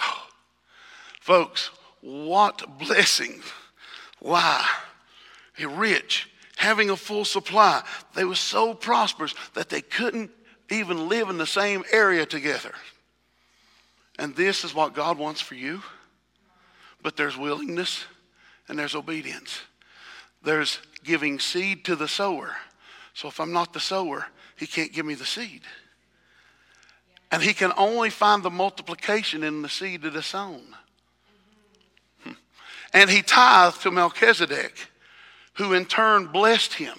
Oh, 0.00 0.26
folks, 1.20 1.70
what 2.00 2.76
blessing. 2.76 3.40
Why? 4.18 4.66
A 5.60 5.68
rich 5.68 6.28
having 6.56 6.90
a 6.90 6.96
full 6.96 7.24
supply. 7.24 7.84
They 8.16 8.24
were 8.24 8.34
so 8.34 8.74
prosperous 8.74 9.32
that 9.54 9.68
they 9.68 9.80
couldn't 9.80 10.32
even 10.70 11.08
live 11.08 11.30
in 11.30 11.38
the 11.38 11.46
same 11.46 11.84
area 11.92 12.26
together. 12.26 12.74
And 14.18 14.34
this 14.34 14.64
is 14.64 14.74
what 14.74 14.92
God 14.92 15.16
wants 15.16 15.40
for 15.40 15.54
you. 15.54 15.84
But 17.00 17.16
there's 17.16 17.36
willingness 17.36 18.06
and 18.66 18.76
there's 18.76 18.96
obedience. 18.96 19.60
There's 20.42 20.80
giving 21.04 21.38
seed 21.38 21.84
to 21.84 21.94
the 21.94 22.08
sower. 22.08 22.56
So 23.14 23.28
if 23.28 23.38
I'm 23.38 23.52
not 23.52 23.72
the 23.72 23.78
sower, 23.78 24.26
he 24.56 24.66
can't 24.66 24.92
give 24.92 25.06
me 25.06 25.14
the 25.14 25.24
seed. 25.24 25.62
And 27.32 27.42
he 27.42 27.54
can 27.54 27.72
only 27.76 28.10
find 28.10 28.42
the 28.42 28.50
multiplication 28.50 29.42
in 29.42 29.62
the 29.62 29.68
seed 29.68 30.02
that 30.02 30.14
is 30.14 30.26
sown. 30.26 30.62
And 32.92 33.08
he 33.08 33.22
tithed 33.22 33.82
to 33.82 33.92
Melchizedek 33.92 34.90
who 35.60 35.74
in 35.74 35.84
turn 35.84 36.26
blessed 36.26 36.74
him. 36.74 36.96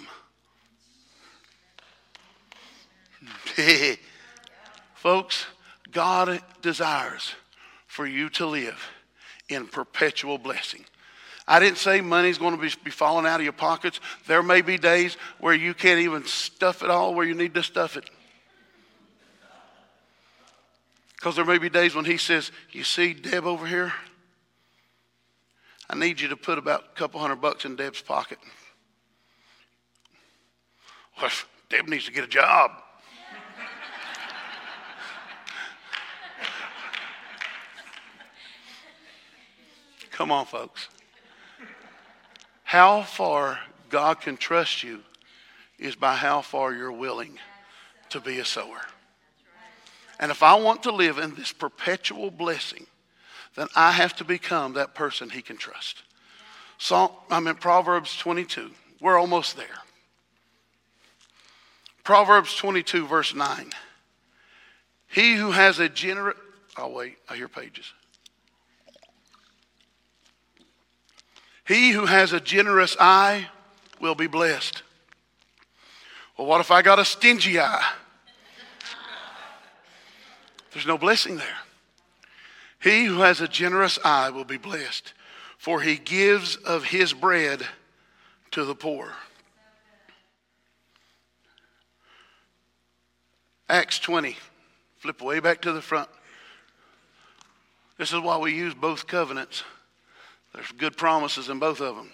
Folks, 4.94 5.46
God 5.92 6.42
desires 6.62 7.34
for 7.88 8.06
you 8.06 8.30
to 8.30 8.46
live 8.46 8.80
in 9.50 9.68
perpetual 9.68 10.38
blessing. 10.38 10.86
I 11.48 11.60
didn't 11.60 11.80
say 11.80 12.02
money's 12.02 12.38
going 12.38 12.56
to 12.56 12.62
be, 12.62 12.72
be 12.84 12.92
falling 12.92 13.26
out 13.26 13.40
of 13.40 13.44
your 13.44 13.52
pockets. 13.52 14.00
There 14.28 14.44
may 14.44 14.62
be 14.62 14.78
days 14.78 15.18
where 15.40 15.56
you 15.56 15.74
can't 15.74 16.00
even 16.00 16.24
stuff 16.26 16.84
it 16.84 16.90
all 16.90 17.16
where 17.16 17.26
you 17.26 17.34
need 17.34 17.56
to 17.56 17.64
stuff 17.64 17.98
it. 17.98 18.10
Because 21.22 21.36
there 21.36 21.46
may 21.46 21.60
be 21.60 21.70
days 21.70 21.94
when 21.94 22.06
he 22.06 22.18
says, 22.18 22.52
You 22.72 22.84
see 22.84 23.14
Deb 23.14 23.46
over 23.46 23.68
here? 23.68 23.94
I 25.88 25.96
need 25.96 26.20
you 26.20 26.30
to 26.30 26.36
put 26.36 26.58
about 26.58 26.86
a 26.92 26.96
couple 26.98 27.20
hundred 27.20 27.36
bucks 27.36 27.64
in 27.64 27.76
Deb's 27.76 28.02
pocket. 28.02 28.40
Well, 31.22 31.30
Deb 31.70 31.88
needs 31.88 32.06
to 32.06 32.12
get 32.12 32.24
a 32.24 32.28
job. 32.28 32.72
Come 40.10 40.32
on, 40.32 40.48
folks. 40.48 40.90
How 42.64 43.04
far 43.04 43.60
God 43.90 44.22
can 44.22 44.38
trust 44.38 44.82
you 44.82 45.02
is 45.78 45.96
by 45.96 46.16
how 46.16 46.42
far 46.42 46.74
you're 46.74 46.92
willing 46.92 47.38
to 48.10 48.20
be 48.20 48.40
a 48.40 48.46
sower. 48.46 48.82
And 50.22 50.30
if 50.30 50.44
I 50.44 50.54
want 50.54 50.84
to 50.84 50.92
live 50.92 51.18
in 51.18 51.34
this 51.34 51.52
perpetual 51.52 52.30
blessing, 52.30 52.86
then 53.56 53.68
I 53.76 53.92
have 53.92 54.16
to 54.18 54.24
become 54.24 54.74
that 54.74 54.94
person 54.94 55.32
he 55.32 55.42
can 55.42 55.58
trust. 55.58 56.04
So 56.78 57.12
I'm 57.32 57.48
in 57.48 57.56
Proverbs 57.56 58.16
22. 58.18 58.70
We're 59.02 59.20
almost 59.20 59.58
there. 59.58 59.66
Proverbs 62.04 62.56
22, 62.56 63.08
verse 63.08 63.34
9. 63.34 63.72
He 65.08 65.36
who 65.36 65.52
has 65.52 65.80
a 65.80 65.90
generous, 65.90 66.38
oh, 66.78 66.90
wait, 66.90 67.18
I 67.28 67.36
hear 67.36 67.48
pages. 67.48 67.92
He 71.68 71.92
who 71.92 72.06
has 72.06 72.32
a 72.32 72.40
generous 72.40 72.96
eye 73.00 73.48
will 74.00 74.16
be 74.16 74.28
blessed. 74.28 74.84
Well, 76.38 76.48
what 76.48 76.62
if 76.62 76.72
I 76.72 76.82
got 76.82 77.00
a 77.00 77.06
stingy 77.06 77.60
eye? 77.60 77.92
There's 80.74 80.88
no 80.88 80.98
blessing 80.98 81.38
there. 81.38 81.58
He 82.82 83.06
who 83.06 83.20
has 83.20 83.42
a 83.42 83.48
generous 83.48 84.00
eye 84.04 84.30
will 84.30 84.46
be 84.46 84.58
blessed, 84.58 85.14
for 85.58 85.82
he 85.82 85.98
gives 85.98 86.56
of 86.56 86.86
his 86.86 87.14
bread 87.14 87.66
to 88.52 88.66
the 88.66 88.76
poor. 88.76 89.14
Acts 93.70 94.00
20. 94.00 94.36
Flip 94.98 95.22
way 95.22 95.40
back 95.40 95.62
to 95.62 95.72
the 95.72 95.82
front. 95.82 96.10
This 97.98 98.12
is 98.12 98.20
why 98.20 98.38
we 98.38 98.54
use 98.54 98.74
both 98.74 99.08
covenants. 99.08 99.64
There's 100.54 100.72
good 100.74 100.98
promises 100.98 101.50
in 101.50 101.60
both 101.60 101.80
of 101.82 101.96
them. 101.96 102.10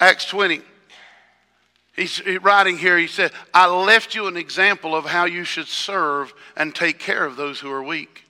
Acts 0.00 0.24
20. 0.26 0.62
He's 1.98 2.22
writing 2.42 2.78
here, 2.78 2.96
he 2.96 3.08
said, 3.08 3.32
I 3.52 3.66
left 3.66 4.14
you 4.14 4.28
an 4.28 4.36
example 4.36 4.94
of 4.94 5.04
how 5.04 5.24
you 5.24 5.42
should 5.42 5.66
serve 5.66 6.32
and 6.56 6.72
take 6.72 7.00
care 7.00 7.24
of 7.24 7.34
those 7.34 7.58
who 7.58 7.72
are 7.72 7.82
weak. 7.82 8.22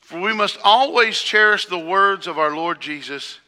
For 0.00 0.20
we 0.20 0.32
must 0.32 0.58
always 0.62 1.18
cherish 1.18 1.66
the 1.66 1.78
words 1.78 2.28
of 2.28 2.38
our 2.38 2.54
Lord 2.54 2.80
Jesus, 2.80 3.40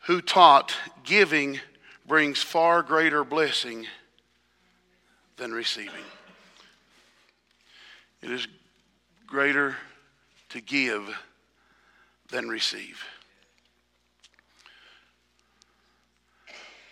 who 0.00 0.20
taught 0.20 0.74
giving 1.04 1.58
brings 2.06 2.42
far 2.42 2.82
greater 2.82 3.24
blessing 3.24 3.86
than 5.38 5.52
receiving. 5.52 6.04
It 8.20 8.30
is 8.30 8.46
greater 9.26 9.74
to 10.50 10.60
give 10.60 11.16
than 12.30 12.50
receive. 12.50 13.02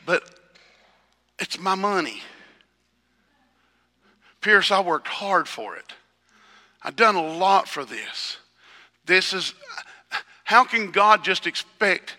But 0.06 0.35
it's 1.38 1.58
my 1.58 1.74
money. 1.74 2.22
Pierce, 4.40 4.70
I 4.70 4.80
worked 4.80 5.08
hard 5.08 5.48
for 5.48 5.76
it. 5.76 5.92
I've 6.82 6.96
done 6.96 7.16
a 7.16 7.26
lot 7.26 7.68
for 7.68 7.84
this. 7.84 8.36
This 9.04 9.32
is, 9.32 9.54
how 10.44 10.64
can 10.64 10.90
God 10.90 11.24
just 11.24 11.46
expect? 11.46 12.16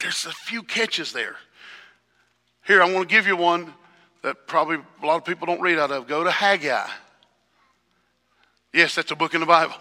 There's 0.00 0.26
a 0.26 0.32
few 0.32 0.62
catches 0.62 1.12
there. 1.12 1.36
Here, 2.66 2.82
I 2.82 2.92
want 2.92 3.08
to 3.08 3.14
give 3.14 3.26
you 3.26 3.36
one 3.36 3.72
that 4.22 4.46
probably 4.46 4.78
a 5.02 5.06
lot 5.06 5.16
of 5.16 5.24
people 5.24 5.46
don't 5.46 5.60
read 5.60 5.78
out 5.78 5.90
of. 5.90 6.06
Go 6.06 6.24
to 6.24 6.30
Haggai. 6.30 6.88
Yes, 8.72 8.94
that's 8.94 9.10
a 9.10 9.16
book 9.16 9.34
in 9.34 9.40
the 9.40 9.46
Bible. 9.46 9.74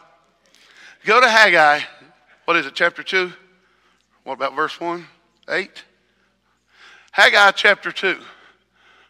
Go 1.04 1.20
to 1.20 1.30
Haggai. 1.30 1.82
What 2.46 2.58
is 2.58 2.66
it, 2.66 2.74
chapter 2.76 3.04
2? 3.04 3.32
What 4.24 4.34
about 4.34 4.56
verse 4.56 4.80
1? 4.80 5.06
8? 5.50 5.84
Haggai 7.12 7.52
chapter 7.52 7.92
2, 7.92 8.18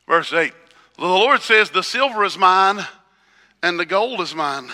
verse 0.07 0.31
8. 0.31 0.53
The 0.97 1.05
Lord 1.05 1.41
says, 1.41 1.69
The 1.69 1.83
silver 1.83 2.23
is 2.23 2.37
mine 2.37 2.85
and 3.61 3.79
the 3.79 3.85
gold 3.85 4.21
is 4.21 4.35
mine, 4.35 4.69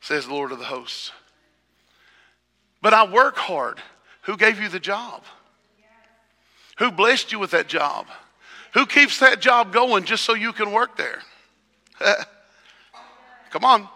says 0.00 0.26
the 0.26 0.34
Lord 0.34 0.52
of 0.52 0.58
the 0.58 0.64
hosts. 0.64 1.12
But 2.80 2.94
I 2.94 3.10
work 3.10 3.36
hard. 3.36 3.80
Who 4.22 4.36
gave 4.36 4.60
you 4.60 4.68
the 4.68 4.80
job? 4.80 5.22
Who 6.78 6.90
blessed 6.90 7.32
you 7.32 7.38
with 7.38 7.50
that 7.52 7.66
job? 7.66 8.06
Who 8.74 8.86
keeps 8.86 9.18
that 9.20 9.40
job 9.40 9.72
going 9.72 10.04
just 10.04 10.24
so 10.24 10.34
you 10.34 10.52
can 10.52 10.70
work 10.70 10.96
there? 10.96 11.22
Come 13.50 13.64
on. 13.64 13.88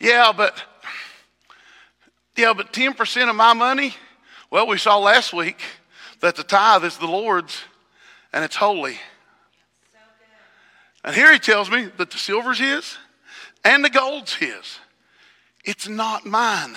Yeah, 0.00 0.32
but 0.36 0.60
yeah, 2.36 2.52
but 2.52 2.72
10% 2.72 3.30
of 3.30 3.36
my 3.36 3.52
money, 3.52 3.94
well, 4.50 4.66
we 4.66 4.76
saw 4.76 4.98
last 4.98 5.32
week 5.32 5.60
that 6.20 6.34
the 6.34 6.42
tithe 6.42 6.84
is 6.84 6.98
the 6.98 7.06
Lord's 7.06 7.56
and 8.34 8.44
it's 8.44 8.56
holy. 8.56 8.98
And 11.04 11.14
here 11.14 11.32
he 11.32 11.38
tells 11.38 11.70
me 11.70 11.88
that 11.98 12.10
the 12.10 12.18
silver's 12.18 12.58
his 12.58 12.98
and 13.64 13.84
the 13.84 13.90
gold's 13.90 14.34
his. 14.34 14.78
It's 15.64 15.88
not 15.88 16.26
mine. 16.26 16.76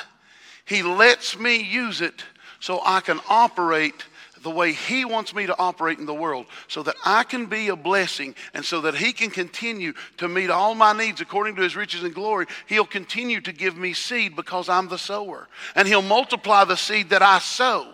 He 0.65 0.83
lets 0.83 1.37
me 1.37 1.61
use 1.61 1.99
it 1.99 2.23
so 2.59 2.79
I 2.85 2.99
can 2.99 3.19
operate 3.27 4.05
the 4.43 4.51
way 4.51 4.71
He 4.71 5.03
wants 5.03 5.33
me 5.33 5.47
to 5.47 5.57
operate 5.57 5.97
in 5.97 6.05
the 6.05 6.13
world 6.13 6.45
so 6.67 6.83
that 6.83 6.95
I 7.03 7.23
can 7.23 7.47
be 7.47 7.69
a 7.69 7.75
blessing 7.75 8.35
and 8.53 8.63
so 8.63 8.81
that 8.81 8.95
He 8.95 9.11
can 9.11 9.29
continue 9.29 9.93
to 10.17 10.27
meet 10.27 10.49
all 10.49 10.75
my 10.75 10.93
needs 10.93 11.21
according 11.21 11.55
to 11.55 11.63
His 11.63 11.75
riches 11.75 12.03
and 12.03 12.13
glory. 12.13 12.45
He'll 12.67 12.85
continue 12.85 13.41
to 13.41 13.51
give 13.51 13.75
me 13.75 13.93
seed 13.93 14.35
because 14.35 14.69
I'm 14.69 14.89
the 14.89 14.97
sower. 14.97 15.47
And 15.75 15.87
He'll 15.87 16.01
multiply 16.01 16.65
the 16.65 16.77
seed 16.77 17.09
that 17.09 17.23
I 17.23 17.39
sow 17.39 17.93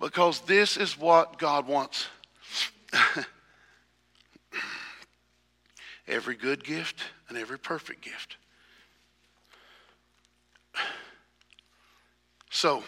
because 0.00 0.40
this 0.40 0.76
is 0.76 0.98
what 0.98 1.38
God 1.38 1.66
wants. 1.66 2.06
every 6.08 6.34
good 6.34 6.64
gift 6.64 7.02
and 7.28 7.36
every 7.38 7.58
perfect 7.58 8.02
gift. 8.02 8.36
So, 12.50 12.82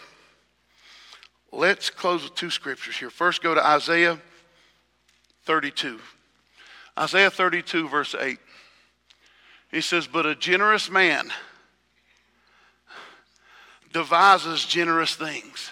let's 1.51 1.89
close 1.89 2.23
with 2.23 2.35
two 2.35 2.49
scriptures 2.49 2.97
here. 2.97 3.09
First, 3.09 3.41
go 3.41 3.55
to 3.55 3.65
Isaiah 3.65 4.19
32. 5.43 5.99
Isaiah 6.99 7.31
32, 7.31 7.87
verse 7.87 8.15
8. 8.19 8.37
He 9.71 9.81
says, 9.81 10.07
But 10.07 10.25
a 10.25 10.35
generous 10.35 10.89
man 10.89 11.31
devises 13.93 14.65
generous 14.65 15.15
things. 15.15 15.71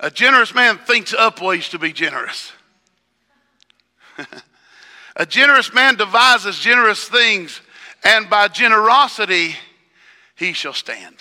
A 0.00 0.10
generous 0.10 0.54
man 0.54 0.78
thinks 0.78 1.14
up 1.14 1.40
ways 1.40 1.68
to 1.70 1.78
be 1.78 1.92
generous. 1.92 2.52
a 5.16 5.26
generous 5.26 5.72
man 5.72 5.96
devises 5.96 6.58
generous 6.58 7.08
things, 7.08 7.60
and 8.04 8.28
by 8.28 8.48
generosity 8.48 9.56
he 10.36 10.52
shall 10.52 10.72
stand. 10.72 11.16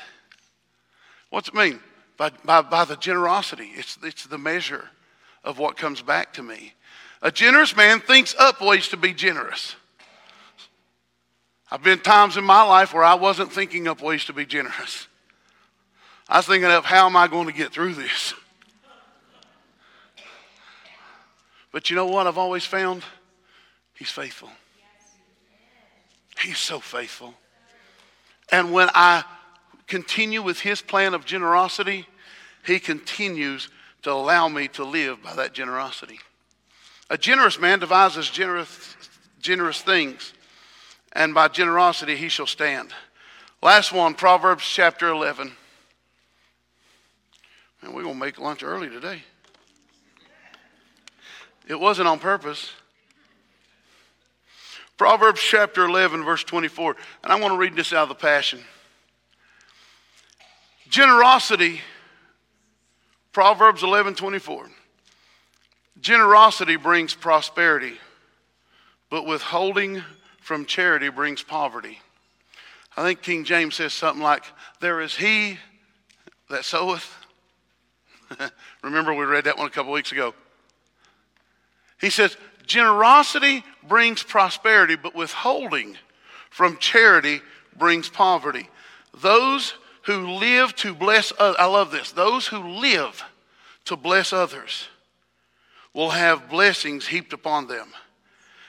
What's 1.30 1.48
it 1.48 1.56
mean? 1.56 1.80
By, 2.18 2.32
by, 2.44 2.62
by 2.62 2.86
the 2.86 2.96
generosity. 2.98 3.72
It's, 3.76 3.98
it's 4.04 4.26
the 4.26 4.38
measure 4.38 4.89
of 5.44 5.58
what 5.58 5.78
comes 5.78 6.02
back 6.02 6.34
to 6.34 6.44
me. 6.44 6.74
A 7.22 7.32
generous 7.32 7.76
man 7.76 8.00
thinks 8.00 8.36
up 8.38 8.62
ways 8.62 8.88
to 8.89 8.98
be 8.98 9.14
generous. 9.14 9.76
I've 11.70 11.84
been 11.84 12.00
times 12.00 12.36
in 12.36 12.44
my 12.44 12.64
life 12.64 12.94
where 12.94 13.04
I 13.04 13.14
wasn't 13.14 13.54
thinking 13.54 13.88
up 13.88 14.02
ways 14.02 14.26
to 14.26 14.34
be 14.34 14.46
generous. 14.46 15.08
I 16.28 16.38
was 16.38 16.48
thinking 16.48 16.70
of 16.70 16.84
how 16.84 17.06
am 17.06 17.16
I 17.16 17.28
going 17.28 17.48
to 17.48 17.54
get 17.54 17.72
through 17.72 17.94
this? 17.94 18.34
But 21.72 21.89
you 21.89 21.95
know 21.95 22.05
what 22.05 22.28
I've 22.28 22.38
always 22.38 22.65
found? 22.65 23.03
He's 23.93 24.09
faithful. 24.09 24.49
He's 26.39 26.57
so 26.57 26.80
faithful. 26.80 27.34
And 28.51 28.74
when 28.74 28.89
I 28.93 29.24
continue 29.88 30.41
with 30.41 30.59
his 30.59 30.82
plan 30.82 31.13
of 31.13 31.26
generosity, 31.26 32.07
he 32.65 32.80
continues 32.80 33.69
to 34.01 34.11
allow 34.11 34.47
me 34.47 34.67
to 34.69 34.84
live 34.84 35.22
by 35.24 35.36
that 35.36 35.53
generosity. 35.53 36.19
A 37.09 37.17
generous 37.17 37.59
man 37.59 37.80
devises 37.80 38.30
generous, 38.30 38.95
generous 39.39 39.82
things, 39.82 40.34
and 41.13 41.34
by 41.34 41.47
generosity 41.47 42.15
he 42.15 42.30
shall 42.30 42.47
stand. 42.47 42.93
Last 43.61 43.91
one, 43.91 44.15
Proverbs 44.15 44.63
chapter 44.63 45.09
11. 45.09 45.51
And 47.82 47.93
we're 47.93 48.03
going 48.03 48.15
to 48.15 48.19
make 48.19 48.39
lunch 48.39 48.63
early 48.63 48.89
today. 48.89 49.24
It 51.68 51.80
wasn't 51.80 52.07
on 52.07 52.20
purpose. 52.20 52.72
Proverbs 54.97 55.41
chapter 55.41 55.84
11, 55.86 56.24
verse 56.24 56.43
24. 56.43 56.95
And 57.24 57.34
I 57.34 57.39
want 57.39 57.53
to 57.53 57.57
read 57.57 57.76
this 57.76 57.91
out 57.91 58.03
of 58.03 58.09
the 58.09 58.16
Passion. 58.16 58.59
Generosity, 60.89 61.82
Proverbs 63.32 63.82
11, 63.82 64.16
24. 64.16 64.70
Generosity 66.01 66.76
brings 66.76 67.14
prosperity, 67.14 67.93
but 69.09 69.26
withholding 69.26 70.03
from 70.39 70.66
charity 70.66 71.09
brings 71.09 71.41
poverty. 71.41 71.99
I 72.97 73.03
think 73.03 73.22
King 73.22 73.43
James 73.43 73.76
says 73.76 73.93
something 73.93 74.22
like, 74.22 74.43
There 74.82 74.99
is 74.99 75.16
he 75.16 75.57
that 76.49 76.66
soweth. 76.66 77.16
Remember, 78.84 79.14
we 79.14 79.26
read 79.26 79.45
that 79.45 79.57
one 79.57 79.68
a 79.68 79.72
couple 79.72 79.91
weeks 79.91 80.12
ago. 80.12 80.34
He 82.02 82.10
says, 82.10 82.36
Generosity 82.66 83.64
brings 83.88 84.24
prosperity, 84.24 84.95
but 84.95 85.16
withholding 85.16 85.97
from 86.49 86.78
charity 86.78 87.41
brings 87.78 88.10
poverty. 88.10 88.70
Those 89.18 89.74
who 90.04 90.32
live 90.32 90.76
to 90.78 90.93
bless 90.93 91.32
others, 91.38 91.58
I 91.60 91.66
love 91.66 91.91
this, 91.91 92.12
those 92.12 92.47
who 92.47 92.60
live 92.60 93.24
to 93.86 93.95
bless 93.95 94.34
others 94.34 94.88
will 95.93 96.12
have 96.12 96.49
blessings 96.49 97.08
heaped 97.08 97.34
upon 97.34 97.68
them. 97.68 97.89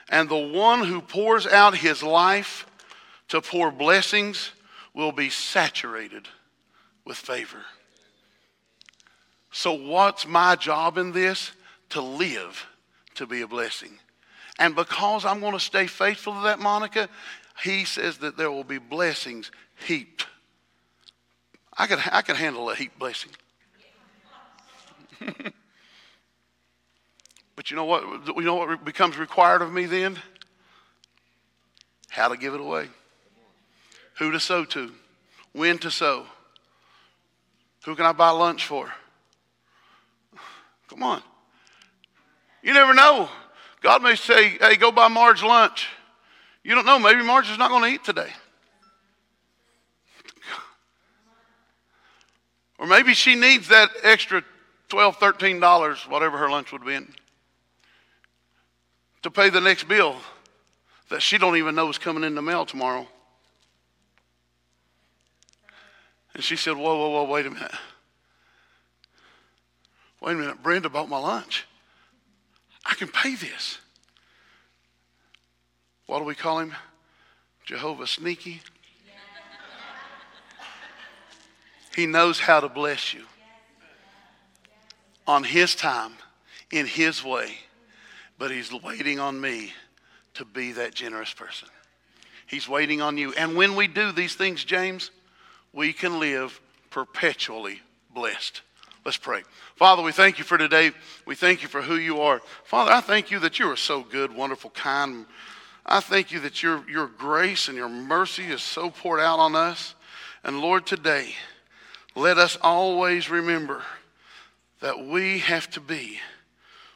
And 0.09 0.27
the 0.27 0.35
one 0.35 0.83
who 0.83 1.01
pours 1.01 1.47
out 1.47 1.77
his 1.77 2.03
life 2.03 2.67
to 3.29 3.41
pour 3.41 3.71
blessings 3.71 4.51
will 4.93 5.11
be 5.11 5.29
saturated 5.29 6.27
with 7.05 7.17
favor. 7.17 7.61
So, 9.51 9.73
what's 9.73 10.27
my 10.27 10.55
job 10.55 10.97
in 10.97 11.13
this? 11.13 11.51
To 11.91 12.01
live 12.01 12.65
to 13.15 13.25
be 13.25 13.41
a 13.41 13.47
blessing. 13.47 13.99
And 14.59 14.75
because 14.75 15.25
I'm 15.25 15.39
going 15.39 15.53
to 15.53 15.59
stay 15.59 15.87
faithful 15.87 16.33
to 16.33 16.41
that, 16.41 16.59
Monica, 16.59 17.09
he 17.63 17.85
says 17.85 18.19
that 18.19 18.37
there 18.37 18.51
will 18.51 18.63
be 18.63 18.77
blessings 18.77 19.51
heaped. 19.85 20.27
I 21.77 21.87
can, 21.87 21.99
I 22.11 22.21
can 22.21 22.35
handle 22.35 22.69
a 22.69 22.75
heap 22.75 22.97
blessing. 22.99 23.31
but 27.55 27.71
you 27.71 27.75
know 27.75 27.85
what? 27.85 28.03
You 28.27 28.41
know 28.41 28.55
what 28.55 28.85
becomes 28.85 29.17
required 29.17 29.61
of 29.61 29.71
me 29.71 29.85
then? 29.85 30.17
How 32.09 32.27
to 32.27 32.37
give 32.37 32.53
it 32.53 32.59
away. 32.59 32.89
Who 34.19 34.31
to 34.31 34.39
sow 34.39 34.65
to. 34.65 34.91
When 35.53 35.79
to 35.79 35.89
sow. 35.89 36.27
Who 37.85 37.95
can 37.95 38.05
I 38.05 38.11
buy 38.11 38.29
lunch 38.29 38.67
for? 38.67 38.91
Come 40.87 41.03
on. 41.03 41.23
You 42.63 42.73
never 42.73 42.93
know. 42.93 43.29
God 43.81 44.01
may 44.01 44.15
say, 44.15 44.49
hey, 44.49 44.77
go 44.77 44.91
buy 44.91 45.09
Marge 45.09 45.43
lunch. 45.43 45.87
You 46.63 46.73
don't 46.73 46.85
know. 46.85 46.97
Maybe 46.97 47.21
Marge 47.21 47.49
is 47.51 47.57
not 47.57 47.69
going 47.69 47.83
to 47.83 47.89
eat 47.89 48.03
today. 48.03 48.31
Or 52.79 52.87
maybe 52.87 53.13
she 53.13 53.35
needs 53.35 53.67
that 53.67 53.91
extra 54.01 54.43
$12, 54.89 55.15
$13, 55.15 56.09
whatever 56.09 56.37
her 56.37 56.49
lunch 56.49 56.71
would 56.71 56.85
be, 56.85 56.99
to 59.21 59.31
pay 59.31 59.49
the 59.49 59.61
next 59.61 59.87
bill 59.87 60.15
that 61.09 61.21
she 61.21 61.37
don't 61.37 61.57
even 61.57 61.75
know 61.75 61.89
is 61.89 61.97
coming 61.97 62.23
in 62.23 62.35
the 62.35 62.41
mail 62.41 62.65
tomorrow. 62.65 63.07
And 66.33 66.43
she 66.43 66.55
said, 66.55 66.75
whoa, 66.75 66.97
whoa, 66.97 67.09
whoa, 67.09 67.23
wait 67.25 67.45
a 67.45 67.51
minute. 67.51 67.71
Wait 70.21 70.33
a 70.33 70.35
minute, 70.35 70.63
Brenda 70.63 70.89
bought 70.89 71.09
my 71.09 71.19
lunch. 71.19 71.65
I 72.93 72.95
can 72.95 73.07
pay 73.07 73.33
this. 73.33 73.79
What 76.05 76.19
do 76.19 76.25
we 76.25 76.35
call 76.35 76.59
him? 76.59 76.75
Jehovah 77.65 78.05
Sneaky. 78.05 78.61
He 81.95 82.05
knows 82.05 82.39
how 82.39 82.59
to 82.59 82.69
bless 82.69 83.11
you 83.11 83.25
on 85.25 85.43
His 85.43 85.73
time, 85.73 86.11
in 86.71 86.85
His 86.85 87.23
way, 87.23 87.57
but 88.37 88.51
He's 88.51 88.71
waiting 88.71 89.19
on 89.19 89.41
me 89.41 89.73
to 90.35 90.45
be 90.45 90.73
that 90.73 90.93
generous 90.93 91.33
person. 91.33 91.69
He's 92.45 92.69
waiting 92.69 93.01
on 93.01 93.17
you. 93.17 93.33
And 93.33 93.55
when 93.55 93.75
we 93.75 93.87
do 93.87 94.11
these 94.11 94.35
things, 94.35 94.63
James, 94.63 95.09
we 95.71 95.93
can 95.93 96.19
live 96.19 96.61
perpetually 96.91 97.81
blessed. 98.13 98.61
Let's 99.05 99.17
pray. 99.17 99.43
Father, 99.75 100.01
we 100.01 100.13
thank 100.13 100.37
you 100.37 100.45
for 100.45 100.57
today. 100.57 100.91
We 101.25 101.35
thank 101.35 101.61
you 101.61 101.67
for 101.67 101.81
who 101.81 101.95
you 101.95 102.21
are. 102.21 102.41
Father, 102.63 102.91
I 102.91 103.01
thank 103.01 103.31
you 103.31 103.39
that 103.39 103.59
you 103.59 103.69
are 103.69 103.75
so 103.75 104.01
good, 104.01 104.33
wonderful, 104.33 104.69
kind. 104.69 105.25
I 105.85 105.99
thank 105.99 106.31
you 106.31 106.39
that 106.41 106.63
your, 106.63 106.89
your 106.89 107.07
grace 107.07 107.67
and 107.67 107.75
your 107.75 107.89
mercy 107.89 108.45
is 108.45 108.63
so 108.63 108.89
poured 108.89 109.19
out 109.19 109.39
on 109.39 109.55
us. 109.55 109.95
And 110.45 110.61
Lord, 110.61 110.85
today, 110.85 111.35
let 112.15 112.37
us 112.37 112.57
always 112.61 113.29
remember 113.29 113.81
that 114.79 115.05
we 115.05 115.39
have 115.39 115.69
to 115.71 115.81
be 115.81 116.19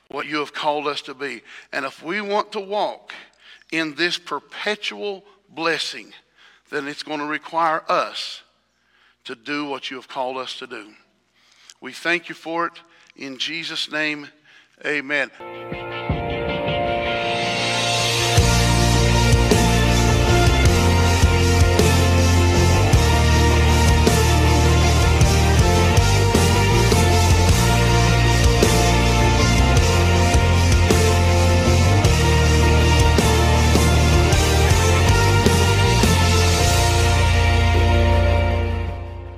what 0.10 0.28
you 0.28 0.38
have 0.38 0.54
called 0.54 0.88
us 0.88 1.02
to 1.04 1.14
be. 1.14 1.42
And 1.74 1.84
if 1.84 2.02
we 2.02 2.22
want 2.22 2.54
to 2.54 2.62
walk 2.62 3.12
in 3.72 3.96
this 3.96 4.18
perpetual 4.18 5.26
blessing, 5.50 6.14
then 6.70 6.88
it's 6.88 7.04
going 7.04 7.20
to 7.20 7.26
require 7.26 7.84
us 7.90 8.44
to 9.26 9.36
do 9.36 9.66
what 9.66 9.92
you 9.92 9.98
have 9.98 10.08
called 10.08 10.38
us 10.38 10.58
to 10.60 10.68
do. 10.68 10.94
We 11.82 11.94
thank 11.94 12.30
you 12.30 12.36
for 12.36 12.68
it. 12.68 12.74
In 13.16 13.38
Jesus' 13.38 13.92
name, 13.92 14.28
amen. 14.86 15.32